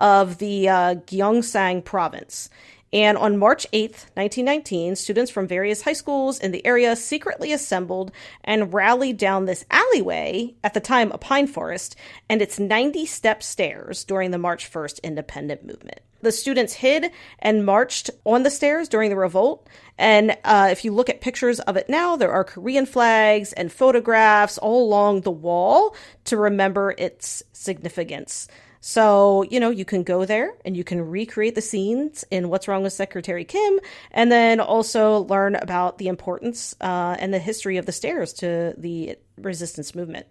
[0.00, 2.50] of the uh, Gyeongsang province.
[2.92, 8.10] And on March 8th, 1919, students from various high schools in the area secretly assembled
[8.42, 11.94] and rallied down this alleyway, at the time a pine forest,
[12.28, 16.00] and its 90 step stairs during the March 1st independent movement.
[16.22, 19.66] The students hid and marched on the stairs during the revolt.
[19.96, 23.72] And uh, if you look at pictures of it now, there are Korean flags and
[23.72, 28.48] photographs all along the wall to remember its significance.
[28.80, 32.66] So, you know, you can go there and you can recreate the scenes in What's
[32.66, 33.78] Wrong with Secretary Kim,
[34.10, 38.74] and then also learn about the importance uh, and the history of the stairs to
[38.78, 40.26] the resistance movement.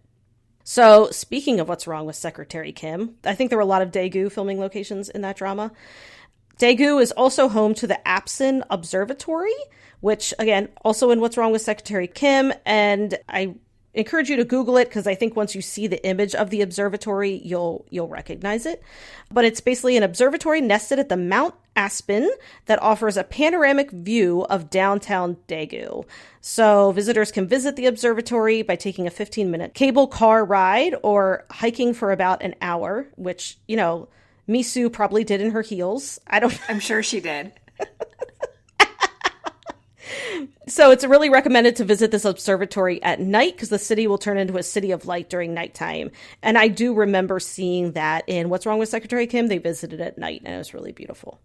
[0.64, 3.92] So, speaking of What's Wrong with Secretary Kim, I think there were a lot of
[3.92, 5.72] Daegu filming locations in that drama.
[6.60, 9.56] Daegu is also home to the Apsan Observatory,
[10.02, 13.56] which, again, also in What's Wrong with Secretary Kim, and I
[13.94, 16.62] encourage you to google it because i think once you see the image of the
[16.62, 18.82] observatory you'll you'll recognize it.
[19.32, 22.28] But it's basically an observatory nested at the mount Apsan
[22.66, 26.06] that offers a panoramic view of downtown daegu.
[26.42, 31.46] So visitors can visit the observatory by taking a 15 minute cable car ride or
[31.52, 34.08] hiking for about an hour which you know
[34.48, 36.20] misu probably did in her heels.
[36.28, 37.52] I don't I'm sure she did.
[40.68, 44.38] So it's really recommended to visit this observatory at night because the city will turn
[44.38, 46.12] into a city of light during nighttime.
[46.42, 49.48] And I do remember seeing that in What's Wrong with Secretary Kim.
[49.48, 51.40] They visited at night and it was really beautiful.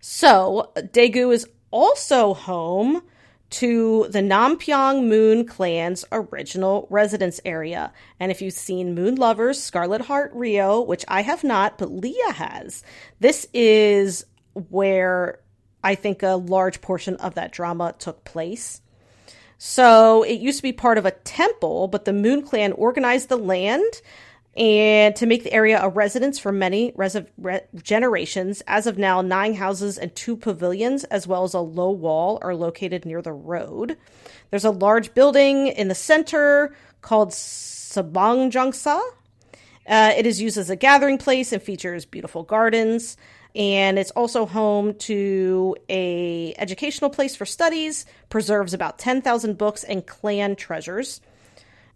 [0.00, 3.02] So Daegu is also home
[3.48, 7.92] to the Nampyeong Moon Clan's original residence area.
[8.18, 12.32] And if you've seen Moon Lovers, Scarlet Heart Ryeo, which I have not, but Leah
[12.32, 12.82] has,
[13.20, 15.40] this is where
[15.86, 18.80] I think a large portion of that drama took place.
[19.56, 23.38] So it used to be part of a temple, but the Moon Clan organized the
[23.38, 24.02] land
[24.56, 28.64] and to make the area a residence for many res- re- generations.
[28.66, 32.56] As of now, nine houses and two pavilions, as well as a low wall, are
[32.56, 33.96] located near the road.
[34.50, 39.00] There's a large building in the center called Sabangjongsa.
[39.86, 43.16] Uh, it is used as a gathering place and features beautiful gardens
[43.56, 50.06] and it's also home to a educational place for studies preserves about 10,000 books and
[50.06, 51.22] clan treasures.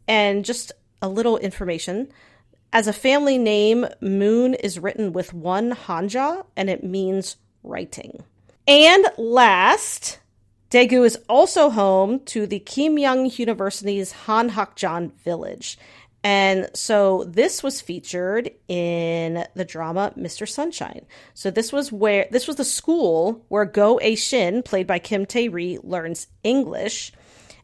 [0.08, 2.10] And just a little information
[2.72, 8.24] as a family name moon is written with one hanja and it means writing.
[8.66, 10.18] And last
[10.70, 15.76] Daegu is also home to the Keimyung University's Hanhakjan village
[16.22, 20.48] and so this was featured in the drama Mr.
[20.48, 21.06] Sunshine.
[21.34, 25.24] So this was where this was the school where Go A Shin, played by Kim
[25.24, 27.12] Tae Ri, learns English.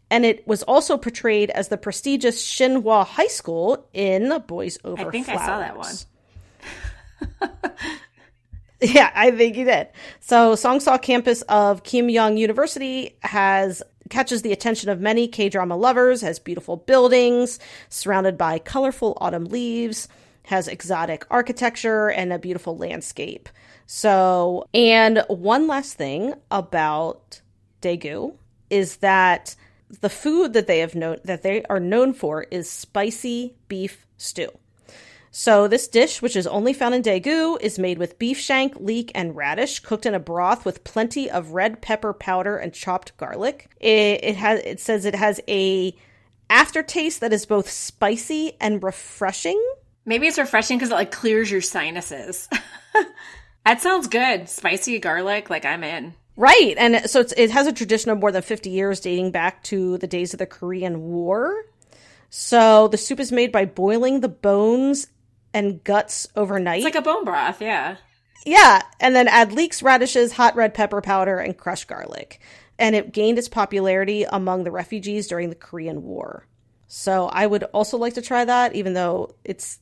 [0.08, 5.10] And it was also portrayed as the prestigious Shinhwa High School in Boys Over I
[5.10, 5.40] think Flowers.
[5.40, 7.72] I saw that one.
[8.80, 9.88] Yeah, I think you did.
[10.20, 16.38] So, Songsa campus of Keimyung University has catches the attention of many K-drama lovers, has
[16.38, 20.08] beautiful buildings surrounded by colorful autumn leaves,
[20.44, 23.48] has exotic architecture and a beautiful landscape.
[23.86, 27.40] So, and one last thing about
[27.82, 28.34] Daegu
[28.70, 29.54] is that
[30.00, 34.50] the food that they have known that they are known for is spicy beef stew.
[35.38, 39.12] So this dish, which is only found in Daegu, is made with beef shank, leek,
[39.14, 43.68] and radish, cooked in a broth with plenty of red pepper powder and chopped garlic.
[43.78, 45.94] It, it has it says it has a
[46.48, 49.62] aftertaste that is both spicy and refreshing.
[50.06, 52.48] Maybe it's refreshing because it like clears your sinuses.
[53.66, 54.48] that sounds good.
[54.48, 56.14] Spicy garlic, like I'm in.
[56.38, 59.62] Right, and so it's, it has a tradition of more than 50 years dating back
[59.64, 61.66] to the days of the Korean War.
[62.30, 65.08] So the soup is made by boiling the bones
[65.56, 66.80] and guts overnight.
[66.80, 67.96] It's like a bone broth, yeah.
[68.44, 72.40] Yeah, and then add leeks, radishes, hot red pepper powder, and crushed garlic.
[72.78, 76.46] And it gained its popularity among the refugees during the Korean War.
[76.88, 79.78] So I would also like to try that, even though it's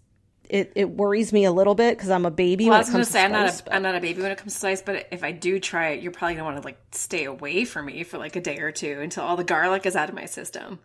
[0.49, 2.67] it, it worries me a little bit because I'm a baby.
[2.67, 4.39] Well, I was going to say I'm not a, am not a baby when it
[4.39, 6.79] comes to spice, but if I do try it, you're probably gonna want to like
[6.93, 9.97] stay away from me for like a day or two until all the garlic is
[9.97, 10.79] out of my system.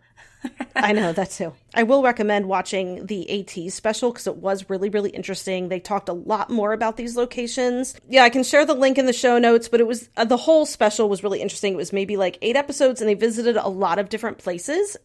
[0.76, 1.52] I know that too.
[1.74, 5.68] I will recommend watching the ATEEZ special because it was really, really interesting.
[5.68, 7.94] They talked a lot more about these locations.
[8.08, 10.36] Yeah, I can share the link in the show notes, but it was uh, the
[10.36, 11.74] whole special was really interesting.
[11.74, 14.96] It was maybe like eight episodes, and they visited a lot of different places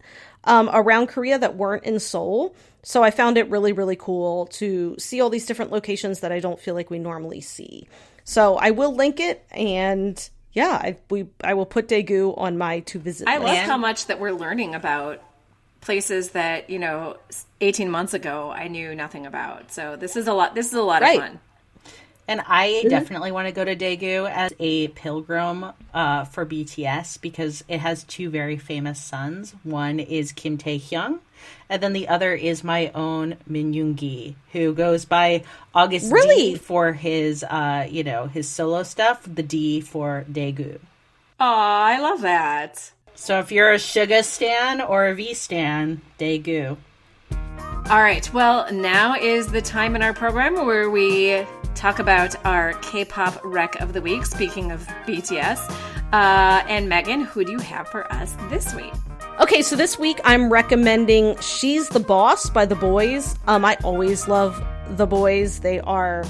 [0.46, 2.56] um, around Korea that weren't in Seoul.
[2.84, 6.40] So I found it really, really cool to see all these different locations that I
[6.40, 7.88] don't feel like we normally see.
[8.24, 12.80] So I will link it and yeah, I we I will put Daegu on my
[12.80, 13.28] to visit.
[13.28, 13.54] I list.
[13.54, 15.22] love how much that we're learning about
[15.82, 17.18] places that you know
[17.62, 19.74] 18 months ago I knew nothing about.
[19.74, 20.56] So this is a lot.
[20.56, 21.18] This is a lot right.
[21.18, 21.40] of fun.
[22.28, 22.90] And I mm-hmm.
[22.90, 28.04] definitely want to go to Daegu as a pilgrim uh, for BTS because it has
[28.04, 29.54] two very famous sons.
[29.64, 31.20] One is Kim Tae Hyung,
[31.70, 35.44] and then the other is my own Min Yoongi, who goes by
[35.76, 36.54] Agust really?
[36.54, 39.22] D for his, uh, you know, his solo stuff.
[39.32, 40.80] The D for Daegu.
[41.40, 42.92] Oh, I love that.
[43.14, 46.78] So if you're a Suga stan or a V stan, Daegu.
[47.88, 48.34] All right.
[48.34, 53.80] Well, now is the time in our program where we talk about our K-pop rec
[53.82, 54.26] of the week.
[54.26, 55.60] Speaking of BTS,
[56.14, 58.94] uh, and Megan, who do you have for us this week?
[59.40, 63.38] Okay, so this week I'm recommending "She's the Boss" by THE BOYZ.
[63.48, 65.62] Um, I always love THE BOYZ.
[65.62, 66.24] They are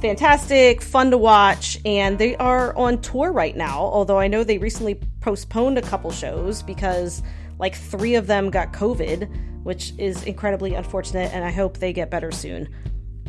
[0.00, 3.80] fantastic, fun to watch, and they are on tour right now.
[3.80, 7.22] Although I know they recently postponed a couple shows because
[7.58, 12.10] like three of them got COVID, which is incredibly unfortunate, and I hope they get
[12.10, 12.68] better soon.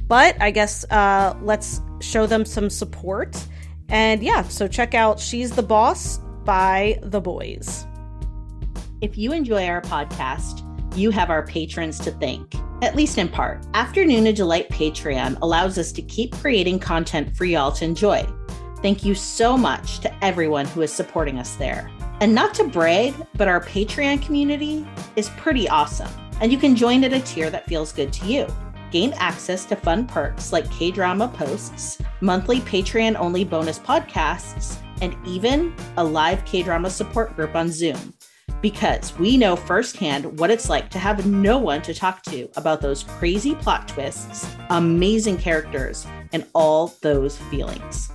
[0.07, 3.37] But I guess uh, let's show them some support.
[3.89, 7.85] And yeah, so check out She's the Boss by THE BOYZ.
[9.01, 10.63] If you enjoy our podcast,
[10.97, 13.61] you have our patrons to thank, at least in part.
[13.73, 18.25] Afternoona Delight Patreon allows us to keep creating content for y'all to enjoy.
[18.81, 21.91] Thank you so much to everyone who is supporting us there.
[22.19, 26.09] And not to brag, but our Patreon community is pretty awesome,
[26.41, 28.47] and you can join at a tier that feels good to you
[28.91, 35.15] gain access to fun perks like K drama posts, monthly Patreon only bonus podcasts, and
[35.25, 38.13] even a live K drama support group on Zoom.
[38.61, 42.81] Because we know firsthand what it's like to have no one to talk to about
[42.81, 48.11] those crazy plot twists, amazing characters, and all those feelings.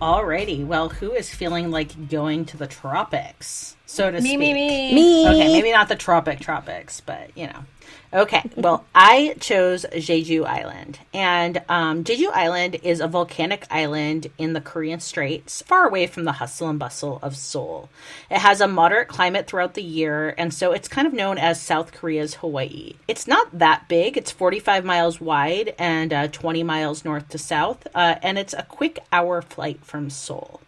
[0.00, 4.38] Alrighty, well, who is feeling like going to the tropics, so to me, speak?
[4.38, 5.28] Me, me, me.
[5.28, 7.64] Okay, maybe not the tropic tropics, but you know.
[8.12, 10.98] Okay, well, I chose Jeju Island.
[11.12, 16.24] And um, Jeju Island is a volcanic island in the Korean Straits, far away from
[16.24, 17.90] the hustle and bustle of Seoul.
[18.30, 21.60] It has a moderate climate throughout the year, and so it's kind of known as
[21.60, 22.94] South Korea's Hawaii.
[23.06, 27.86] It's not that big, it's 45 miles wide and uh, 20 miles north to south,
[27.94, 30.62] uh, and it's a quick hour flight from Seoul.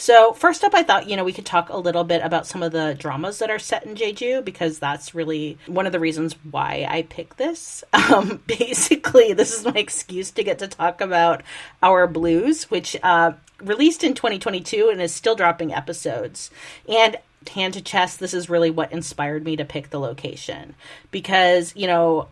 [0.00, 2.62] So, first up, I thought, you know, we could talk a little bit about some
[2.62, 6.36] of the dramas that are set in Jeju because that's really one of the reasons
[6.48, 7.82] why I picked this.
[8.08, 11.42] Um, basically, this is my excuse to get to talk about
[11.82, 16.50] Our Blues, which uh, released in 2022 and is still dropping episodes.
[16.88, 17.18] And
[17.50, 20.74] hand to chest, this is really what inspired me to pick the location
[21.10, 22.28] because, you know,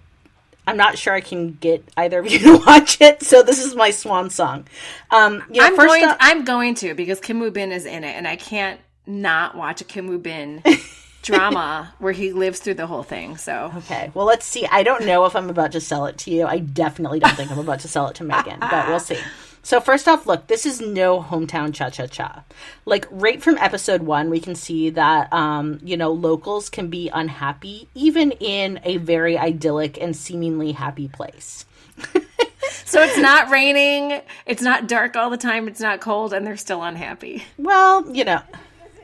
[0.66, 3.74] I'm not sure I can get either of you to watch it, so this is
[3.74, 4.66] my swan song.
[5.11, 6.05] Um, you know, I'm going.
[6.05, 9.57] Up, I'm going to because Kim Woo Bin is in it, and I can't not
[9.57, 10.62] watch a Kim Woo Bin
[11.22, 13.37] drama where he lives through the whole thing.
[13.37, 14.67] So okay, well, let's see.
[14.67, 16.46] I don't know if I'm about to sell it to you.
[16.46, 19.19] I definitely don't think I'm about to sell it to Megan, but we'll see.
[19.67, 22.44] So first off, look, this is no hometown cha cha cha.
[22.85, 27.08] Like right from episode one, we can see that um, you know locals can be
[27.08, 31.67] unhappy even in a very idyllic and seemingly happy place.
[32.85, 36.56] so it's not raining, it's not dark all the time, it's not cold, and they're
[36.56, 37.42] still unhappy.
[37.58, 38.42] Well, you know.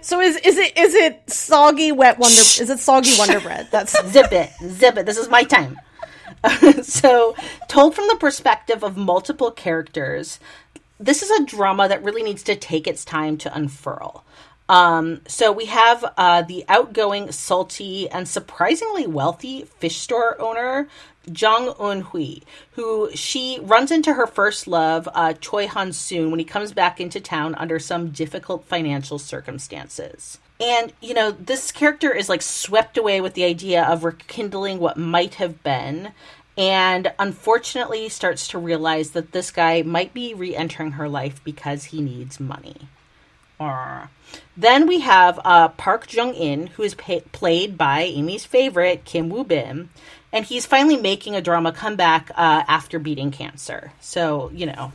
[0.01, 2.41] So is is it is it soggy wet wonder?
[2.41, 3.67] Is it soggy Wonder Bread?
[3.73, 5.07] That's zip it, zip it.
[5.07, 5.77] This is my time.
[6.83, 7.35] so,
[7.69, 10.41] told from the perspective of multiple characters,
[10.99, 14.25] this is a drama that really needs to take its time to unfurl.
[14.69, 20.89] Um, so we have uh, the outgoing, salty, and surprisingly wealthy fish store owner
[21.27, 22.41] Jung Eun Hui,
[22.73, 27.01] who she runs into her first love, uh, Choi Han Soon, when he comes back
[27.01, 30.39] into town under some difficult financial circumstances.
[30.63, 34.97] And, you know, this character is like swept away with the idea of rekindling what
[34.97, 36.13] might have been,
[36.57, 41.85] and unfortunately starts to realize that this guy might be re entering her life because
[41.85, 42.77] he needs money.
[44.57, 49.29] Then we have uh, Park Jung In, who is pa- played by Amy's favorite, Kim
[49.29, 49.89] Woo Bin
[50.33, 53.93] and he's finally making a drama comeback uh, after beating cancer.
[54.01, 54.93] So you know,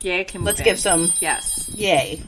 [0.00, 0.24] yay!
[0.24, 2.22] Kim let's give some yes, yay.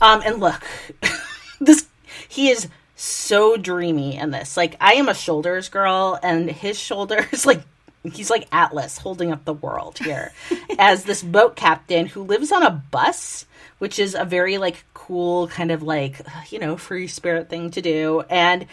[0.00, 0.62] Um, and look,
[1.60, 1.86] this
[2.28, 4.56] he is so dreamy in this.
[4.56, 7.62] Like I am a shoulders girl, and his shoulders like
[8.02, 10.32] he's like Atlas holding up the world here
[10.78, 13.46] as this boat captain who lives on a bus,
[13.78, 17.82] which is a very like cool kind of like you know free spirit thing to
[17.82, 18.66] do, and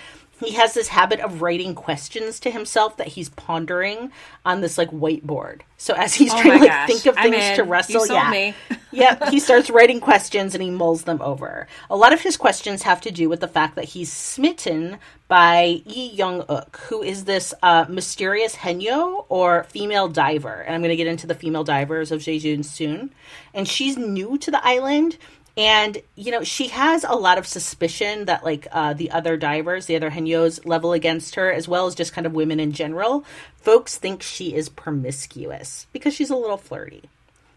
[0.44, 4.12] he has this habit of writing questions to himself that he's pondering
[4.46, 5.62] on this like whiteboard.
[5.78, 8.54] So as he's oh trying to like think of things to wrestle, yeah,
[8.92, 11.68] yep, he starts writing questions and he mulls them over.
[11.90, 15.82] A lot of his questions have to do with the fact that he's smitten by
[15.86, 20.90] Yi Young Uk, who is this uh, mysterious Haenyeo or female diver, and I'm going
[20.90, 23.14] to get into the female divers of Jeju soon.
[23.54, 25.18] And she's new to the island
[25.58, 29.86] and you know she has a lot of suspicion that like uh, the other divers
[29.86, 33.26] the other Haenyeos level against her as well as just kind of women in general.
[33.56, 37.04] Folks think she is promiscuous because she's a little flirty.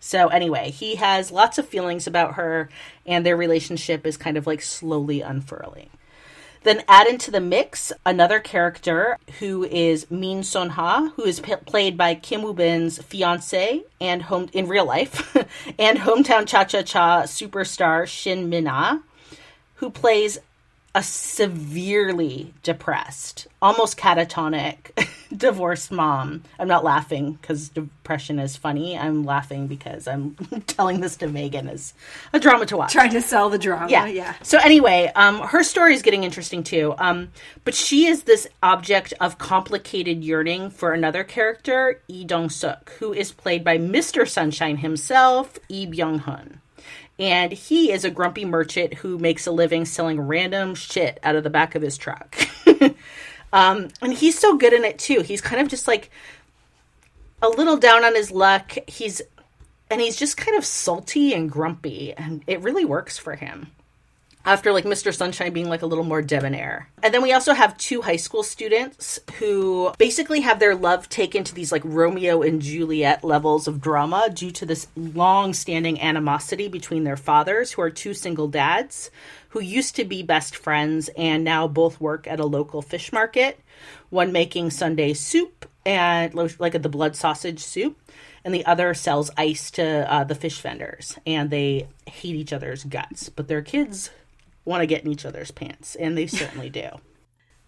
[0.00, 2.68] So anyway he has lots of feelings about her
[3.06, 5.90] and their relationship is kind of like slowly unfurling
[6.64, 11.54] then add into the mix another character who is Min Son Ha, who is p-
[11.56, 15.36] played by Kim Woo Bin's fiance and home in real life,
[15.78, 19.00] and hometown cha cha cha superstar Shin Min Ah,
[19.76, 20.38] who plays
[20.94, 24.90] a severely depressed, almost catatonic
[25.36, 26.44] divorced mom.
[26.58, 28.96] I'm not laughing because depression is funny.
[28.96, 30.34] I'm laughing because I'm
[30.66, 31.94] telling this to Megan as
[32.32, 32.92] a drama to watch.
[32.92, 33.90] Trying to sell the drama.
[33.90, 34.06] Yeah.
[34.06, 34.34] yeah.
[34.42, 36.94] So anyway, um, her story is getting interesting too.
[36.98, 37.32] Um,
[37.64, 43.12] but she is this object of complicated yearning for another character, Lee Dong Suk, who
[43.12, 44.28] is played by Mr.
[44.28, 46.60] Sunshine himself, Lee Byung Hun
[47.18, 51.44] and he is a grumpy merchant who makes a living selling random shit out of
[51.44, 52.36] the back of his truck.
[53.52, 55.20] um, and he's so good in it too.
[55.20, 56.10] He's kind of just like
[57.42, 58.72] a little down on his luck.
[58.86, 59.22] He's
[59.90, 63.70] and he's just kind of salty and grumpy, and it really works for him
[64.44, 65.14] after like Mr.
[65.14, 66.88] Sunshine being like a little more debonair.
[67.02, 71.44] And then we also have two high school students who basically have their love taken
[71.44, 76.68] to these like Romeo and Juliet levels of drama due to this long standing animosity
[76.68, 79.10] between their fathers, who are two single dads
[79.54, 83.60] who used to be best friends and now both work at a local fish market,
[84.10, 87.96] one making sundae soup and like the blood sausage soup
[88.44, 92.84] and the other sells ice to uh, the fish vendors and they hate each other's
[92.84, 94.10] guts but their kids
[94.64, 96.88] want to get in each other's pants, and they certainly do.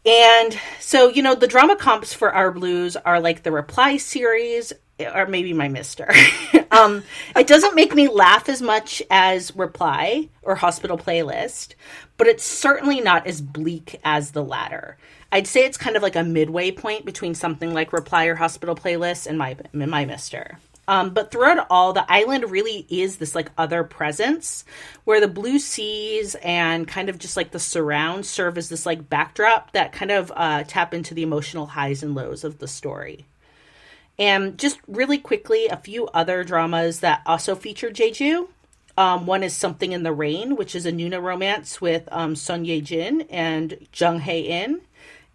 [0.06, 4.72] And so, you know, the drama comps for our blues are like the Reply series,
[5.00, 6.12] or maybe my Mister.
[6.70, 7.02] um,
[7.34, 11.74] it doesn't make me laugh as much as Reply or Hospital Playlist,
[12.16, 14.96] but it's certainly not as bleak as the latter.
[15.32, 18.76] I'd say it's kind of like a midway point between something like Reply or Hospital
[18.76, 20.58] Playlist and my my Mister.
[20.88, 24.64] Um, but throughout all, the island really is this like other presence
[25.04, 29.08] where the blue seas and kind of just like the surround serve as this like
[29.08, 33.26] backdrop that kind of uh, tap into the emotional highs and lows of the story.
[34.18, 38.48] And just really quickly, a few other dramas that also feature Jeju.
[38.96, 42.64] Um, one is Something in the Rain, which is a Nuna romance with um, Son
[42.64, 44.80] Ye Jin and Jung Hae In.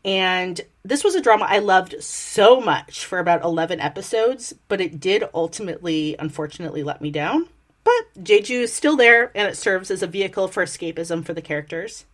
[0.03, 4.99] And this was a drama I loved so much for about 11 episodes, but it
[4.99, 7.47] did ultimately, unfortunately, let me down.
[7.83, 11.41] But Jeju is still there, and it serves as a vehicle for escapism for the
[11.41, 12.05] characters.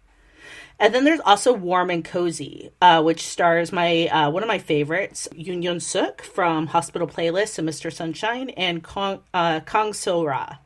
[0.79, 4.59] And then there's also Warm and Cozy, uh, which stars my uh, one of my
[4.59, 7.91] favorites, Yoo Yeon Seok from Hospital Playlist and Mr.
[7.91, 10.57] Sunshine, and Kong, uh, Kang So Ra.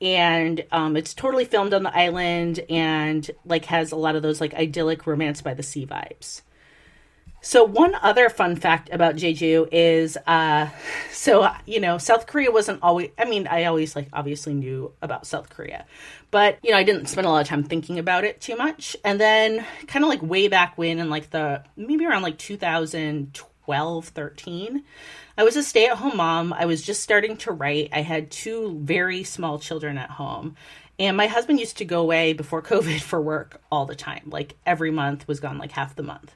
[0.00, 4.40] And um, it's totally filmed on the island and like has a lot of those
[4.40, 6.42] like idyllic romance by the sea vibes.
[7.40, 10.68] So one other fun fact about Jeju is, uh,
[11.12, 13.10] so you know, South Korea wasn't always.
[13.18, 15.86] I mean, I always like obviously knew about South Korea,
[16.30, 18.96] but you know, I didn't spend a lot of time thinking about it too much.
[19.04, 24.08] And then, kind of like way back when, in like the maybe around like 2012,
[24.08, 24.84] 13,
[25.36, 26.52] I was a stay-at-home mom.
[26.52, 27.90] I was just starting to write.
[27.92, 30.56] I had two very small children at home.
[30.98, 34.24] And my husband used to go away before COVID for work all the time.
[34.26, 36.34] Like every month was gone like half the month.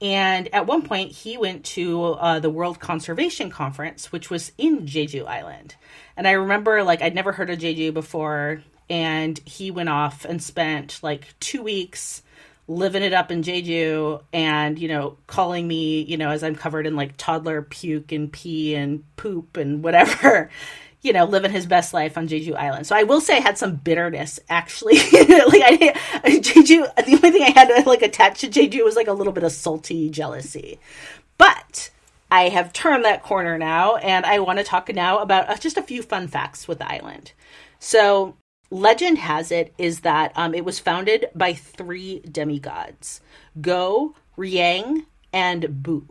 [0.00, 4.86] And at one point, he went to uh, the World Conservation Conference, which was in
[4.86, 5.74] Jeju Island.
[6.16, 8.62] And I remember, like, I'd never heard of Jeju before.
[8.88, 12.22] And he went off and spent like two weeks
[12.66, 16.86] living it up in Jeju and, you know, calling me, you know, as I'm covered
[16.86, 20.50] in like toddler puke and pee and poop and whatever
[21.02, 22.86] you know, living his best life on Jeju Island.
[22.86, 24.96] So I will say I had some bitterness actually.
[25.12, 25.94] like I,
[26.24, 29.44] Jeju, the only thing I had like attached to Jeju was like a little bit
[29.44, 30.78] of salty jealousy.
[31.38, 31.90] But
[32.30, 35.76] I have turned that corner now, and I want to talk now about uh, just
[35.76, 37.32] a few fun facts with the island.
[37.78, 38.36] So
[38.70, 43.20] legend has it is that um, it was founded by three demigods:
[43.60, 46.06] Go, Riang, and Bu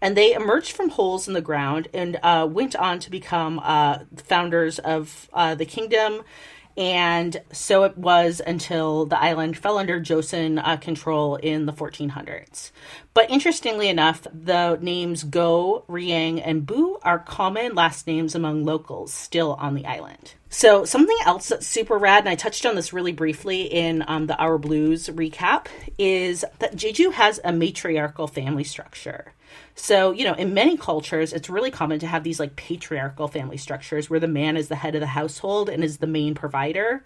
[0.00, 4.00] and they emerged from holes in the ground and uh, went on to become uh,
[4.16, 6.22] founders of uh, the kingdom.
[6.76, 12.70] And so it was until the island fell under Joseon uh, control in the 1400s.
[13.12, 19.12] But interestingly enough, the names Go, Riang, and Bu are common last names among locals
[19.12, 20.34] still on the island.
[20.48, 24.26] So, something else that's super rad, and I touched on this really briefly in um,
[24.26, 25.66] the Our Blues recap,
[25.98, 29.32] is that Jeju has a matriarchal family structure.
[29.74, 33.56] So, you know, in many cultures, it's really common to have these like patriarchal family
[33.56, 37.04] structures where the man is the head of the household and is the main provider.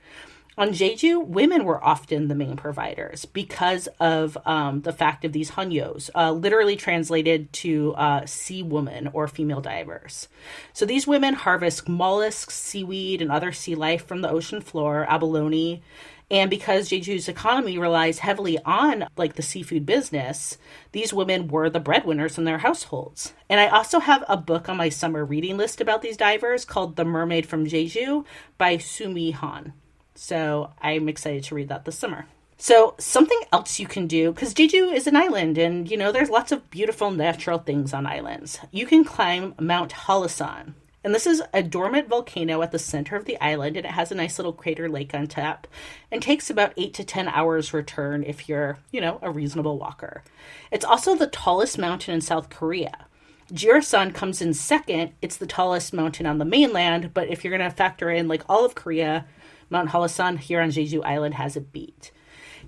[0.57, 5.51] On Jeju, women were often the main providers because of um, the fact of these
[5.51, 10.28] haenyeos, uh, literally translated to uh, sea woman or female divers.
[10.72, 15.82] So these women harvest mollusks, seaweed, and other sea life from the ocean floor, abalone,
[16.30, 20.58] and because Jeju's economy relies heavily on like the seafood business,
[20.92, 23.34] these women were the breadwinners in their households.
[23.48, 26.96] And I also have a book on my summer reading list about these divers called
[26.96, 28.24] The Mermaid from Jeju
[28.56, 29.74] by Sumi Hahn.
[30.14, 32.26] So I'm excited to read that this summer.
[32.56, 36.30] So something else you can do because Jeju is an island and you know there's
[36.30, 38.58] lots of beautiful natural things on islands.
[38.70, 40.74] You can climb Mount Hallasan.
[41.05, 44.11] And this is a dormant volcano at the center of the island, and it has
[44.11, 45.68] a nice little crater lake on top,
[46.11, 50.22] and takes about eight to ten hours return if you're, you know, a reasonable walker.
[50.70, 53.07] It's also the tallest mountain in South Korea.
[53.52, 55.12] Jirisan comes in second.
[55.20, 58.42] It's the tallest mountain on the mainland, but if you're going to factor in like
[58.48, 59.26] all of Korea,
[59.68, 62.11] Mount Hallasan here on Jeju Island has a beat.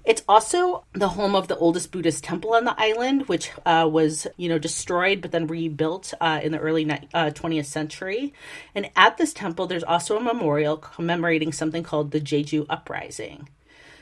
[0.06, 4.28] It's also the home of the oldest Buddhist temple on the island, which uh, was,
[4.36, 8.32] you know, destroyed but then rebuilt uh, in the early uh, 20th century.
[8.72, 13.48] And at this temple, there's also a memorial commemorating something called the Jeju Uprising.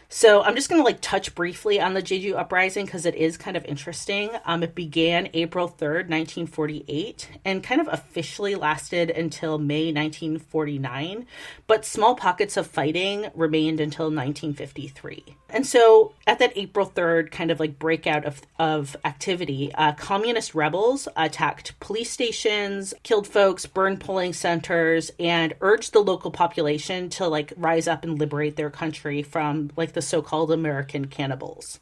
[0.08, 3.36] So I'm just going to like touch briefly on the Jeju uprising because it is
[3.36, 4.30] kind of interesting.
[4.44, 11.26] Um, it began April 3rd, 1948, and kind of officially lasted until May 1949,
[11.66, 15.36] but small pockets of fighting remained until 1953.
[15.48, 20.54] And so at that April 3rd kind of like breakout of, of activity, uh, communist
[20.54, 27.26] rebels attacked police stations, killed folks, burned polling centers, and urged the local population to
[27.26, 31.80] like rise up and liberate their country from like the so-called American cannibals.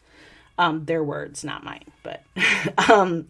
[0.58, 2.22] Um, their words, not mine, but
[2.90, 3.28] um,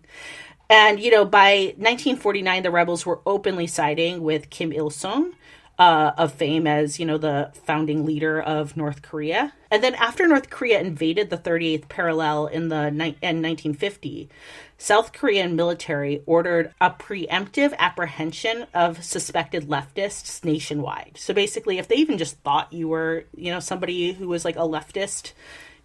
[0.68, 5.34] and you know by 1949 the rebels were openly siding with Kim Il Sung.
[5.78, 10.28] Uh, of fame as you know the founding leader of North Korea, and then after
[10.28, 14.28] North Korea invaded the 38th parallel in the ni- in 1950,
[14.82, 21.12] South Korean military ordered a preemptive apprehension of suspected leftists nationwide.
[21.16, 24.56] So basically, if they even just thought you were, you know, somebody who was like
[24.56, 25.34] a leftist,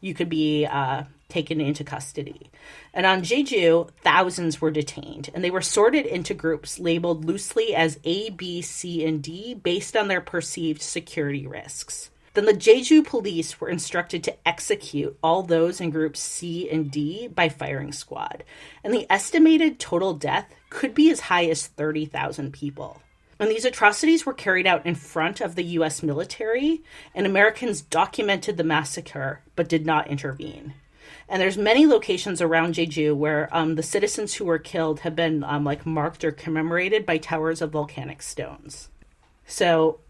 [0.01, 2.49] you could be uh, taken into custody.
[2.91, 7.99] And on Jeju, thousands were detained, and they were sorted into groups labeled loosely as
[8.03, 12.09] A, B, C, and D based on their perceived security risks.
[12.37, 17.27] Then the Jeju police were instructed to execute all those in groups C and D
[17.27, 18.43] by firing squad.
[18.83, 23.01] And the estimated total death could be as high as 30,000 people.
[23.39, 26.83] And these atrocities were carried out in front of the US military,
[27.15, 30.75] and Americans documented the massacre but did not intervene.
[31.27, 35.43] And there's many locations around Jeju where um, the citizens who were killed have been
[35.43, 38.89] um, like marked or commemorated by towers of volcanic stones.
[39.47, 40.01] So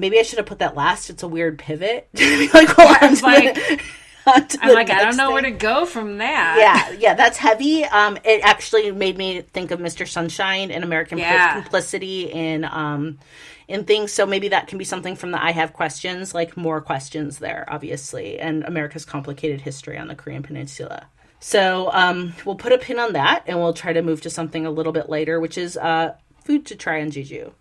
[0.00, 1.10] maybe I should have put that last.
[1.10, 2.08] It's a weird pivot.
[2.14, 3.78] like, hold on.
[4.62, 5.32] I'm like, I don't know thing.
[5.32, 6.56] where to go from that.
[6.58, 7.84] Yeah, yeah, that's heavy.
[7.84, 10.06] Um, it actually made me think of Mr.
[10.06, 11.60] Sunshine and American yeah.
[11.60, 13.18] Complicity in um,
[13.66, 14.12] in things.
[14.12, 17.64] So maybe that can be something from the I have questions, like more questions there,
[17.68, 21.06] obviously, and America's complicated history on the Korean Peninsula.
[21.40, 24.66] So um, we'll put a pin on that, and we'll try to move to something
[24.66, 27.52] a little bit later, which is uh, food to try on Jeju.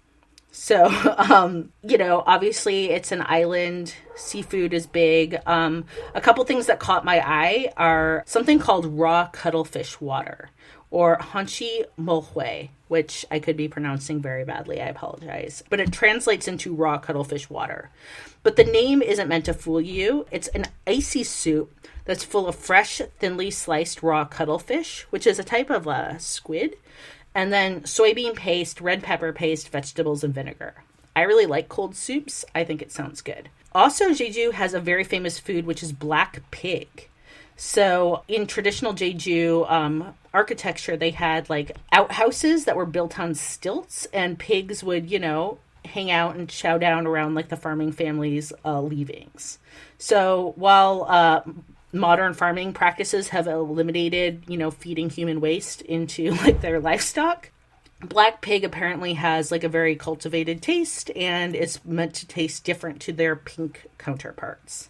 [0.52, 0.86] So,
[1.18, 3.94] um, you know, obviously it's an island.
[4.16, 5.38] Seafood is big.
[5.46, 10.50] Um, a couple things that caught my eye are something called raw cuttlefish water
[10.92, 14.82] or hanchi mulhoe, which I could be pronouncing very badly.
[14.82, 15.64] I apologize.
[15.70, 17.92] But it translates into raw cuttlefish water.
[18.42, 20.26] But the name isn't meant to fool you.
[20.32, 21.72] It's an icy soup
[22.06, 26.76] that's full of fresh, thinly sliced raw cuttlefish, which is a type of uh, squid
[27.36, 30.76] and then soybean paste, red pepper paste, vegetables, and vinegar.
[31.16, 32.46] I really like cold soups.
[32.56, 33.50] I think it sounds good.
[33.74, 37.10] Also, Jeju has a very famous food, which is black pig.
[37.56, 44.08] So, in traditional Jeju um, architecture, they had like outhouses that were built on stilts,
[44.14, 48.54] and pigs would, you know, hang out and chow down around like the farming family's
[48.64, 49.60] uh, leavings.
[49.98, 51.42] So, while uh,
[51.92, 57.52] modern farming practices have eliminated, you know, feeding human waste into like their livestock.
[58.02, 63.02] Black pig apparently has like a very cultivated taste and it's meant to taste different
[63.02, 64.90] to their pink counterparts.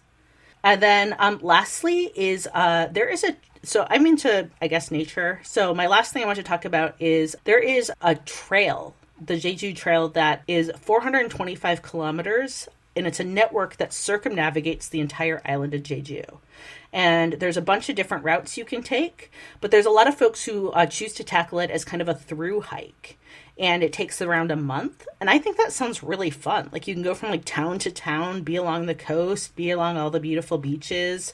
[0.62, 5.40] And then um lastly is uh there is a so I'm into I guess nature.
[5.42, 9.34] So my last thing I want to talk about is there is a trail, the
[9.34, 12.68] Jeju Trail that is 425 kilometers
[13.00, 16.36] and it's a network that circumnavigates the entire island of Jeju.
[16.92, 19.32] And there's a bunch of different routes you can take
[19.62, 22.08] but there's a lot of folks who uh, choose to tackle it as kind of
[22.10, 23.18] a through hike.
[23.58, 26.68] And it takes around a month and i think that sounds really fun.
[26.72, 29.96] Like you can go from like town to town be along the coast be along
[29.96, 31.32] all the beautiful beaches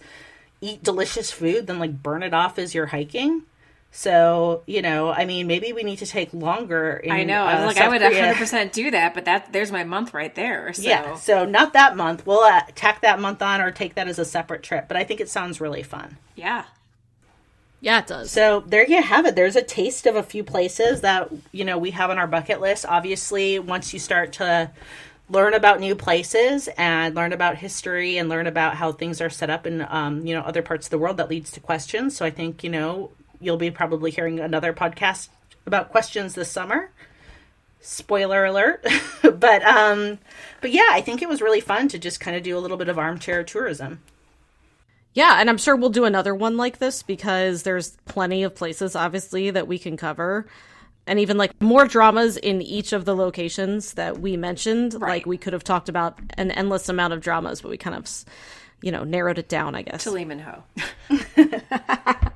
[0.60, 3.42] eat delicious food then like burn it off as you're hiking
[3.96, 6.98] so you know, I mean, maybe we need to take longer.
[6.98, 7.42] In, I know.
[7.42, 9.84] I was uh, like, South I would 100 percent do that, but that there's my
[9.84, 10.74] month right there.
[10.74, 10.82] So.
[10.82, 11.14] Yeah.
[11.16, 12.26] So not that month.
[12.26, 14.86] We'll uh, tack that month on or take that as a separate trip.
[14.86, 16.18] But I think it sounds really fun.
[16.34, 16.64] Yeah.
[17.80, 18.30] Yeah, it does.
[18.30, 19.34] So there you have it.
[19.34, 22.60] There's a taste of a few places that you know we have on our bucket
[22.60, 22.84] list.
[22.86, 24.70] Obviously, once you start to
[25.30, 29.48] learn about new places and learn about history and learn about how things are set
[29.48, 32.24] up in um, you know other parts of the world that leads to questions so
[32.24, 33.10] i think you know
[33.40, 35.28] you'll be probably hearing another podcast
[35.66, 36.90] about questions this summer.
[37.80, 38.84] Spoiler alert.
[39.22, 40.18] but um
[40.60, 42.76] but yeah, I think it was really fun to just kind of do a little
[42.76, 44.00] bit of armchair tourism.
[45.14, 48.94] Yeah, and I'm sure we'll do another one like this because there's plenty of places
[48.94, 50.46] obviously that we can cover.
[51.08, 54.94] And even like more dramas in each of the locations that we mentioned.
[54.94, 55.10] Right.
[55.10, 58.08] Like we could have talked about an endless amount of dramas, but we kind of
[58.82, 60.04] you know, narrowed it down, I guess.
[60.04, 60.62] To Lee Min Ho.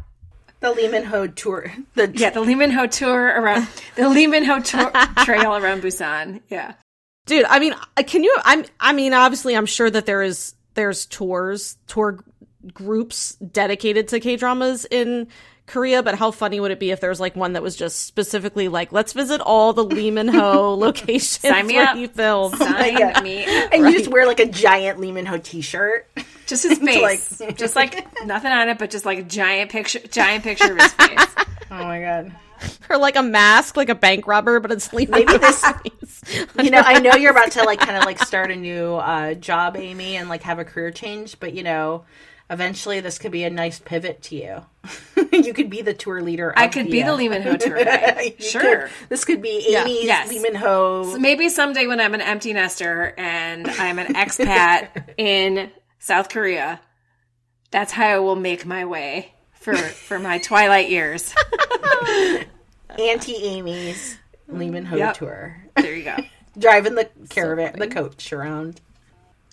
[0.60, 1.72] The Lee Min Ho tour.
[1.94, 4.90] The yeah, the Lee Min Ho tour around the Lee Min Ho tour,
[5.24, 6.42] trail around Busan.
[6.48, 6.74] Yeah,
[7.26, 7.46] dude.
[7.46, 8.36] I mean, uh, can you?
[8.44, 8.64] I'm.
[8.78, 12.22] I mean, obviously, I'm sure that there is there's tours tour
[12.74, 15.28] groups dedicated to K dramas in
[15.70, 18.04] Korea, but how funny would it be if there was like one that was just
[18.04, 21.96] specifically like, let's visit all the Lee Min Ho locations Sign me where up.
[21.96, 22.56] he filmed.
[22.56, 23.72] Sign me up.
[23.72, 23.92] And right.
[23.92, 26.08] you just wear like a giant Lee Min Ho t-shirt.
[26.50, 27.40] Just his face.
[27.40, 27.56] like...
[27.56, 30.92] just like nothing on it, but just like a giant picture, giant picture of his
[30.92, 31.26] face.
[31.72, 32.32] Oh my god.
[32.88, 35.64] Or like a mask, like a bank robber, but it's Lee Maybe this.
[36.60, 39.34] you know, I know you're about to like kind of like start a new uh,
[39.34, 42.04] job, Amy, and like have a career change, but you know
[42.50, 44.62] eventually this could be a nice pivot to you.
[45.32, 46.52] you could be the tour leader.
[46.56, 48.42] I could the, be the Lee Min Ho tour guide.
[48.42, 48.88] sure.
[48.88, 50.24] Could, this could be Amy's yeah.
[50.24, 50.28] yes.
[50.28, 51.12] Lee Min Ho.
[51.12, 55.70] So maybe someday when I'm an empty nester and I'm an expat in
[56.00, 56.80] South Korea,
[57.70, 61.32] that's how I will make my way for for my twilight years.
[62.98, 65.14] Auntie Amy's Lee Min Ho yep.
[65.14, 65.62] tour.
[65.76, 66.16] There you go.
[66.58, 68.80] Driving the caravan, so the coach around.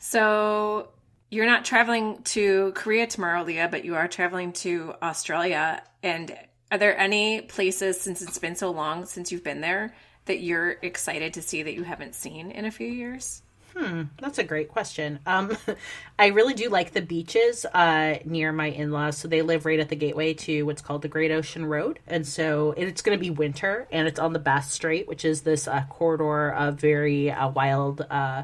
[0.01, 0.89] So
[1.29, 5.83] you're not traveling to Korea tomorrow, Leah, but you are traveling to Australia.
[6.01, 6.35] And
[6.71, 9.93] are there any places, since it's been so long since you've been there,
[10.25, 13.43] that you're excited to see that you haven't seen in a few years?
[13.77, 15.19] Hmm, that's a great question.
[15.27, 15.55] Um,
[16.19, 19.17] I really do like the beaches uh, near my in laws.
[19.17, 21.99] So they live right at the gateway to what's called the Great Ocean Road.
[22.07, 25.41] And so it's going to be winter and it's on the Bass Strait, which is
[25.41, 28.43] this uh, corridor of very uh, wild uh,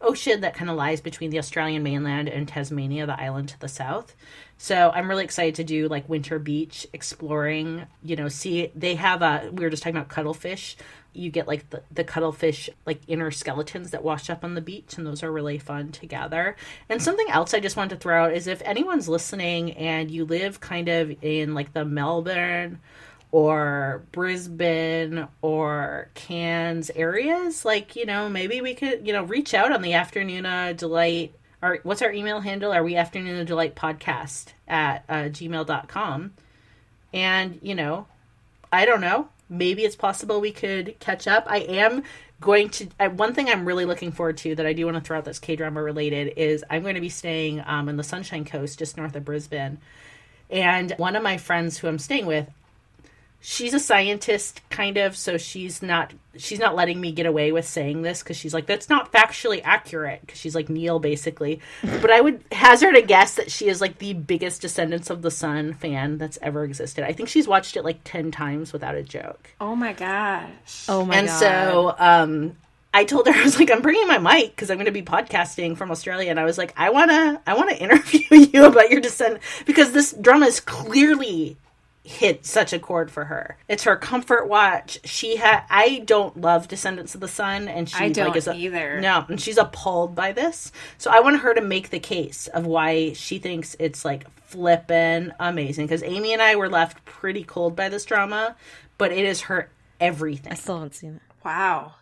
[0.00, 3.68] ocean that kind of lies between the Australian mainland and Tasmania, the island to the
[3.68, 4.16] south.
[4.62, 7.84] So I'm really excited to do like winter beach exploring.
[8.00, 9.50] You know, see they have a.
[9.52, 10.76] We were just talking about cuttlefish.
[11.12, 14.96] You get like the, the cuttlefish like inner skeletons that wash up on the beach,
[14.96, 16.54] and those are really fun to gather.
[16.88, 20.24] And something else I just wanted to throw out is if anyone's listening and you
[20.24, 22.78] live kind of in like the Melbourne
[23.32, 29.72] or Brisbane or Cairns areas, like, you know, maybe we could, you know, reach out
[29.72, 31.34] on the Afternoona Delight.
[31.62, 32.72] Or what's our email handle?
[32.72, 36.32] Are we Afternoona Delight podcast at uh, gmail.com?
[37.14, 38.06] And, you know,
[38.72, 39.28] I don't know.
[39.48, 41.44] Maybe it's possible we could catch up.
[41.46, 42.02] I am
[42.42, 45.00] going to uh, one thing i'm really looking forward to that i do want to
[45.00, 48.02] throw out that's k drama related is i'm going to be staying um, in the
[48.02, 49.78] sunshine coast just north of brisbane
[50.50, 52.48] and one of my friends who i'm staying with
[53.44, 57.66] she's a scientist kind of so she's not she's not letting me get away with
[57.66, 61.60] saying this because she's like that's not factually accurate because she's like neil basically.
[61.82, 65.30] But i would hazard a guess that she is like the biggest descendants of the
[65.30, 67.04] sun fan that's ever existed.
[67.04, 69.50] I think she's watched it like 10 times without a joke.
[69.60, 70.86] Oh my gosh.
[70.88, 71.18] Oh my gosh.
[71.18, 71.38] and god.
[71.38, 72.56] so um
[72.94, 75.02] I told her I was like, I'm bringing my mic because I'm going to be
[75.02, 79.00] podcasting from Australia, and I was like, I wanna, I wanna interview you about your
[79.00, 81.56] descent because this drama is clearly
[82.04, 83.56] hit such a chord for her.
[83.68, 84.98] It's her comfort watch.
[85.04, 88.48] She had I don't love Descendants of the Sun and she I don't like is
[88.48, 89.00] a, either.
[89.00, 90.72] No, and she's appalled by this.
[90.98, 95.32] So I want her to make the case of why she thinks it's like flippin'
[95.38, 98.56] amazing cuz Amy and I were left pretty cold by this drama,
[98.98, 100.52] but it is her everything.
[100.52, 101.22] I still haven't seen it.
[101.44, 101.94] wow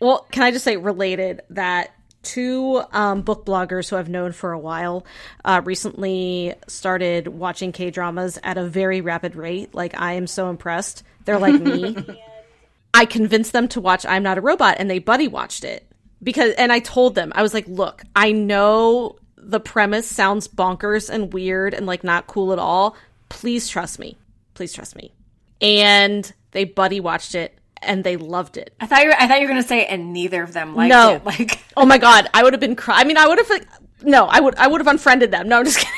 [0.00, 4.52] Well, can I just say related that two um, book bloggers who I've known for
[4.52, 5.04] a while
[5.44, 9.74] uh, recently started watching K dramas at a very rapid rate.
[9.74, 11.02] Like, I am so impressed.
[11.24, 11.96] They're like me.
[12.94, 15.86] I convinced them to watch I'm Not a Robot, and they buddy watched it.
[16.22, 21.08] Because, and I told them, I was like, look, I know the premise sounds bonkers
[21.08, 22.96] and weird and like not cool at all.
[23.28, 24.18] Please trust me.
[24.54, 25.12] Please trust me.
[25.60, 28.74] And they buddy watched it and they loved it.
[28.80, 30.74] I thought you were, I thought you were going to say and neither of them
[30.74, 31.14] liked No.
[31.16, 33.00] it like Oh my god, I would have been cry.
[33.00, 33.66] I mean, I would have like,
[34.02, 35.48] no, I would I would have unfriended them.
[35.48, 35.92] No, I'm just kidding.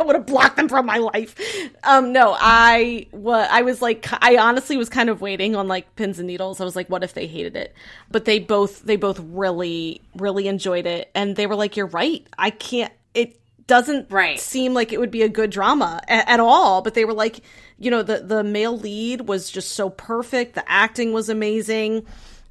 [0.00, 1.36] I would have blocked them from my life.
[1.84, 5.94] Um, no, I what I was like, I honestly was kind of waiting on like
[5.94, 6.60] pins and needles.
[6.60, 7.72] I was like, what if they hated it?
[8.10, 12.26] But they both they both really really enjoyed it, and they were like, you're right.
[12.36, 12.92] I can't.
[13.14, 13.38] It
[13.72, 14.38] doesn't Right.
[14.38, 16.82] seem like it would be a good drama a- at all.
[16.82, 17.40] But they were like,
[17.78, 20.54] you know, the the male lead was just so perfect.
[20.54, 22.04] The acting was amazing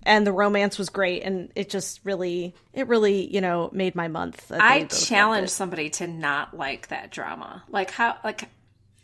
[0.03, 4.07] and the romance was great and it just really it really you know made my
[4.07, 7.61] month I both challenge somebody to not like that drama.
[7.69, 8.49] Like how like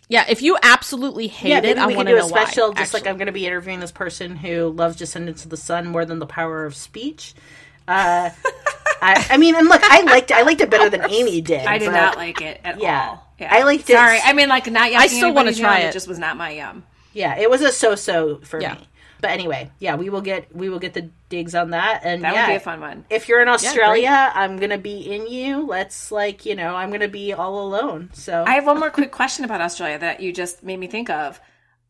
[0.09, 2.69] yeah if you absolutely hate Yeah, it i we want to do a special.
[2.69, 3.05] why, just like.
[3.05, 6.17] I'm going to be interviewing this person who loves Descendants of the Sun more than
[6.17, 7.35] the power of speech.
[7.87, 8.29] Uh,
[9.01, 11.65] I, I mean, and look, I liked I liked it better than Amy did.
[11.65, 13.09] I did but- not like it at Yeah.
[13.09, 13.23] all.
[13.39, 13.93] I liked it.
[13.93, 14.91] Sorry, I mean like not.
[14.91, 14.99] Yet.
[14.99, 15.93] I still wanna try It it.
[15.93, 16.83] just was not my yum.
[17.13, 18.73] Yeah, it was a so-so for Yeah.
[18.75, 18.87] me.
[19.21, 22.33] But anyway, yeah, we will get we will get the digs on that, and That
[22.33, 23.05] yeah, would be a fun one.
[23.09, 25.65] If you're in Australia, I'm gonna be in you.
[25.65, 28.09] Let's like you know, I'm gonna be all alone.
[28.13, 31.09] So I have one more quick question about Australia that you just made me think
[31.09, 31.39] of.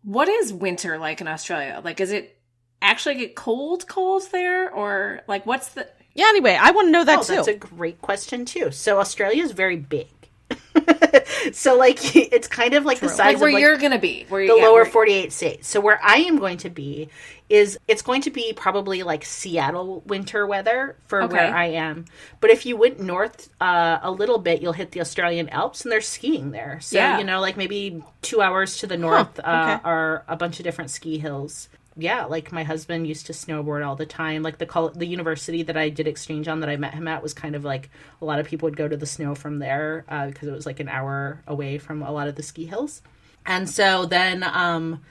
[0.03, 1.81] What is winter like in Australia?
[1.83, 2.36] Like, is it
[2.81, 5.87] actually get cold, cold there, or like what's the?
[6.13, 8.71] yeah anyway i want to know that Oh, too that's a great question too.
[8.71, 10.07] So Australia is very big.
[11.53, 14.25] so like it's kind of like the size Like where of like, you're gonna be?
[14.29, 15.67] Where you're the yeah, lower where- 48 states.
[15.67, 17.09] So where I am going to be
[17.49, 21.33] is it's going to be probably like Seattle winter weather for Okay.
[21.33, 22.05] where I am.
[22.41, 25.91] But if you went north uh, a little bit, you'll hit the Australian Alps and
[25.91, 26.79] there's skiing there.
[26.81, 27.17] So Yeah.
[27.19, 29.41] you know, like maybe two hours to the north uh,
[29.77, 29.81] okay.
[29.87, 31.69] are a bunch of different ski hills.
[31.99, 34.43] Yeah, like my husband used to snowboard all the time.
[34.43, 37.23] Like the col- the university that I did exchange on that I met him at
[37.23, 37.89] was kind of like
[38.21, 40.67] a lot of people would go to the snow from there uh, because it was
[40.67, 43.01] like an hour away from a lot of the ski hills.
[43.47, 45.01] And so then um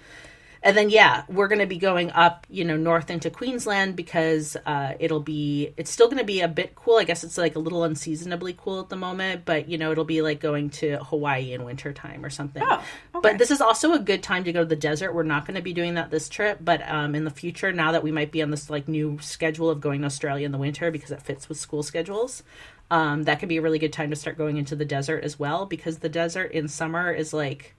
[0.66, 4.56] and then yeah, we're going to be going up, you know, north into Queensland because
[4.66, 6.96] uh, it'll be it's still going to be a bit cool.
[6.96, 10.04] I guess it's like a little unseasonably cool at the moment, but you know, it'll
[10.04, 12.64] be like going to Hawaii in wintertime or something.
[12.66, 12.82] Oh,
[13.14, 13.20] okay.
[13.22, 15.14] But this is also a good time to go to the desert.
[15.14, 17.92] We're not going to be doing that this trip, but um, in the future, now
[17.92, 20.58] that we might be on this like new schedule of going to Australia in the
[20.58, 22.42] winter because it fits with school schedules,
[22.90, 25.38] um, that could be a really good time to start going into the desert as
[25.38, 27.76] well because the desert in summer is like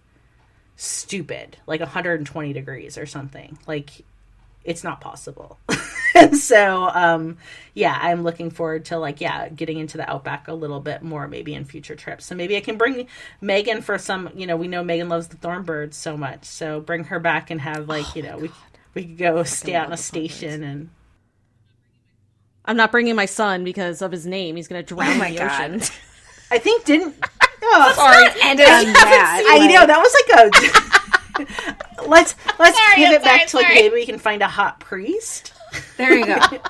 [0.78, 3.57] stupid, like 120 degrees or something.
[3.67, 3.89] Like
[4.63, 5.57] it's not possible.
[6.15, 7.38] and so um
[7.73, 11.28] yeah, I'm looking forward to like yeah, getting into the outback a little bit more
[11.28, 12.25] maybe in future trips.
[12.25, 13.07] So maybe I can bring
[13.41, 16.45] Megan for some, you know, we know Megan loves the thornbirds so much.
[16.45, 18.51] So bring her back and have like, you know, we
[18.93, 20.89] we could go stay out in a station and
[22.65, 24.57] I'm not bringing my son because of his name.
[24.57, 25.71] He's going to drown Oh my in the God.
[25.71, 25.95] ocean.
[26.51, 27.15] I think didn't.
[27.62, 29.43] Oh, Sorry, ended on that.
[29.49, 30.95] I know that was like
[32.03, 32.08] a.
[32.08, 35.53] let's let's Sorry, pivot I'm back to like maybe we can find a hot priest.
[35.97, 36.36] There you go.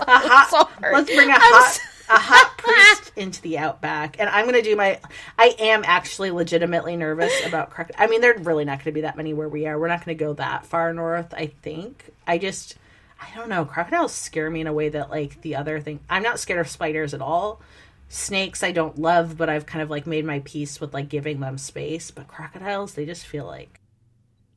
[0.00, 0.50] A hot.
[0.50, 0.92] sorry.
[0.92, 4.76] Let's bring a I'm hot a hot priest into the outback, and I'm gonna do
[4.76, 5.00] my.
[5.38, 8.02] I am actually legitimately nervous about crocodile.
[8.02, 9.78] I mean, they're really not gonna be that many where we are.
[9.78, 11.34] We're not gonna go that far north.
[11.34, 12.12] I think.
[12.26, 12.76] I just.
[13.20, 13.64] I don't know.
[13.64, 16.00] Crocodiles scare me in a way that like the other thing.
[16.08, 17.60] I'm not scared of spiders at all.
[18.08, 21.40] Snakes I don't love, but I've kind of like made my peace with like giving
[21.40, 22.10] them space.
[22.10, 23.80] But crocodiles, they just feel like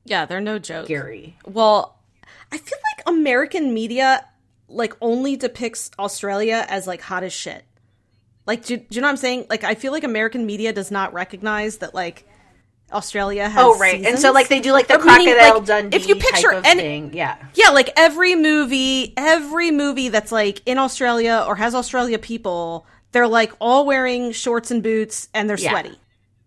[0.05, 0.85] Yeah, they're no joke.
[0.85, 1.37] scary.
[1.45, 1.97] Well,
[2.51, 4.25] I feel like American media
[4.69, 7.65] like only depicts Australia as like hot as shit.
[8.47, 9.45] Like, do, do you know what I'm saying?
[9.49, 12.25] Like, I feel like American media does not recognize that like
[12.91, 13.63] Australia has.
[13.63, 16.07] Oh right, and so like they do like the Or meaning, crocodile like, Dundee if
[16.07, 17.13] you picture type of any- thing.
[17.13, 22.85] Yeah, Yeah, like every movie, every movie that's like in Australia or has Australia people,
[23.12, 25.72] they're like all wearing shorts and boots and they're Yeah.
[25.72, 25.97] sweaty.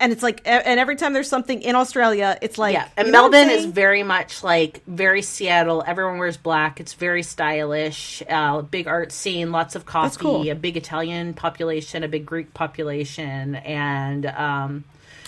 [0.00, 2.88] And it's like, and every time there's something in Australia, it's like, yeah.
[2.96, 5.84] And you know what I'm Melbourne is very much like very Seattle.
[5.86, 6.80] Everyone wears black.
[6.80, 8.20] It's very stylish.
[8.28, 9.52] Uh, big art scene.
[9.52, 10.20] Lots of coffee.
[10.20, 10.50] cool.
[10.50, 12.02] A big Italian population.
[12.02, 13.54] A big Greek population.
[13.54, 14.84] And um,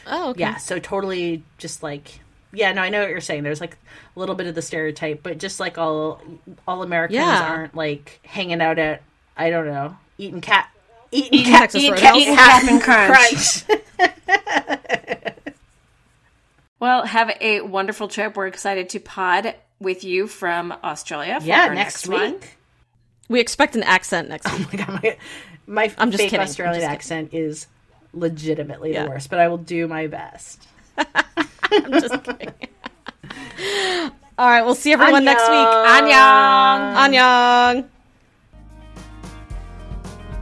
[0.06, 0.40] oh, okay.
[0.40, 2.20] yeah, so totally just like.
[2.52, 3.44] Yeah, no, I know what you're saying.
[3.44, 3.76] There's like
[4.14, 6.20] a little bit of the stereotype, but just like all
[6.66, 7.48] all Americans Yeah.
[7.50, 9.02] aren't like hanging out at
[9.36, 10.68] I don't know, eating cat
[11.10, 12.12] eating, Eating cat, Texas eating Roadhouse.
[12.12, 13.64] cat, Eating Captain Crunch.
[16.78, 18.36] Well, have a wonderful trip.
[18.36, 21.40] We're excited to pod with you from Australia.
[21.40, 22.32] For Yeah, next, one.
[22.32, 22.58] week.
[23.30, 24.68] We expect an accent next week.
[24.88, 25.16] Oh my god, my,
[25.66, 26.38] my I'm just kidding.
[26.40, 26.94] Australian just kidding.
[26.94, 27.66] accent is
[28.12, 29.04] legitimately Yeah.
[29.04, 30.66] the worst, but I will do my best.
[30.98, 32.52] I'm just kidding.
[34.38, 35.66] All right, we'll see everyone next week.
[35.66, 36.94] Annyeong.
[36.94, 37.88] Annyeong.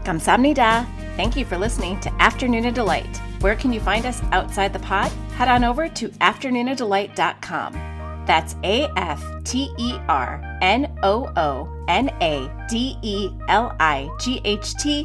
[0.05, 0.87] Kamsamnida.
[1.17, 3.21] Thank you for listening to Afternoona Delight.
[3.41, 5.11] Where can you find us outside the pod?
[5.37, 7.73] Head on over to afternoonadelight.com.
[8.27, 14.09] That's A F T E R N O O N A D E L I
[14.19, 15.05] G H T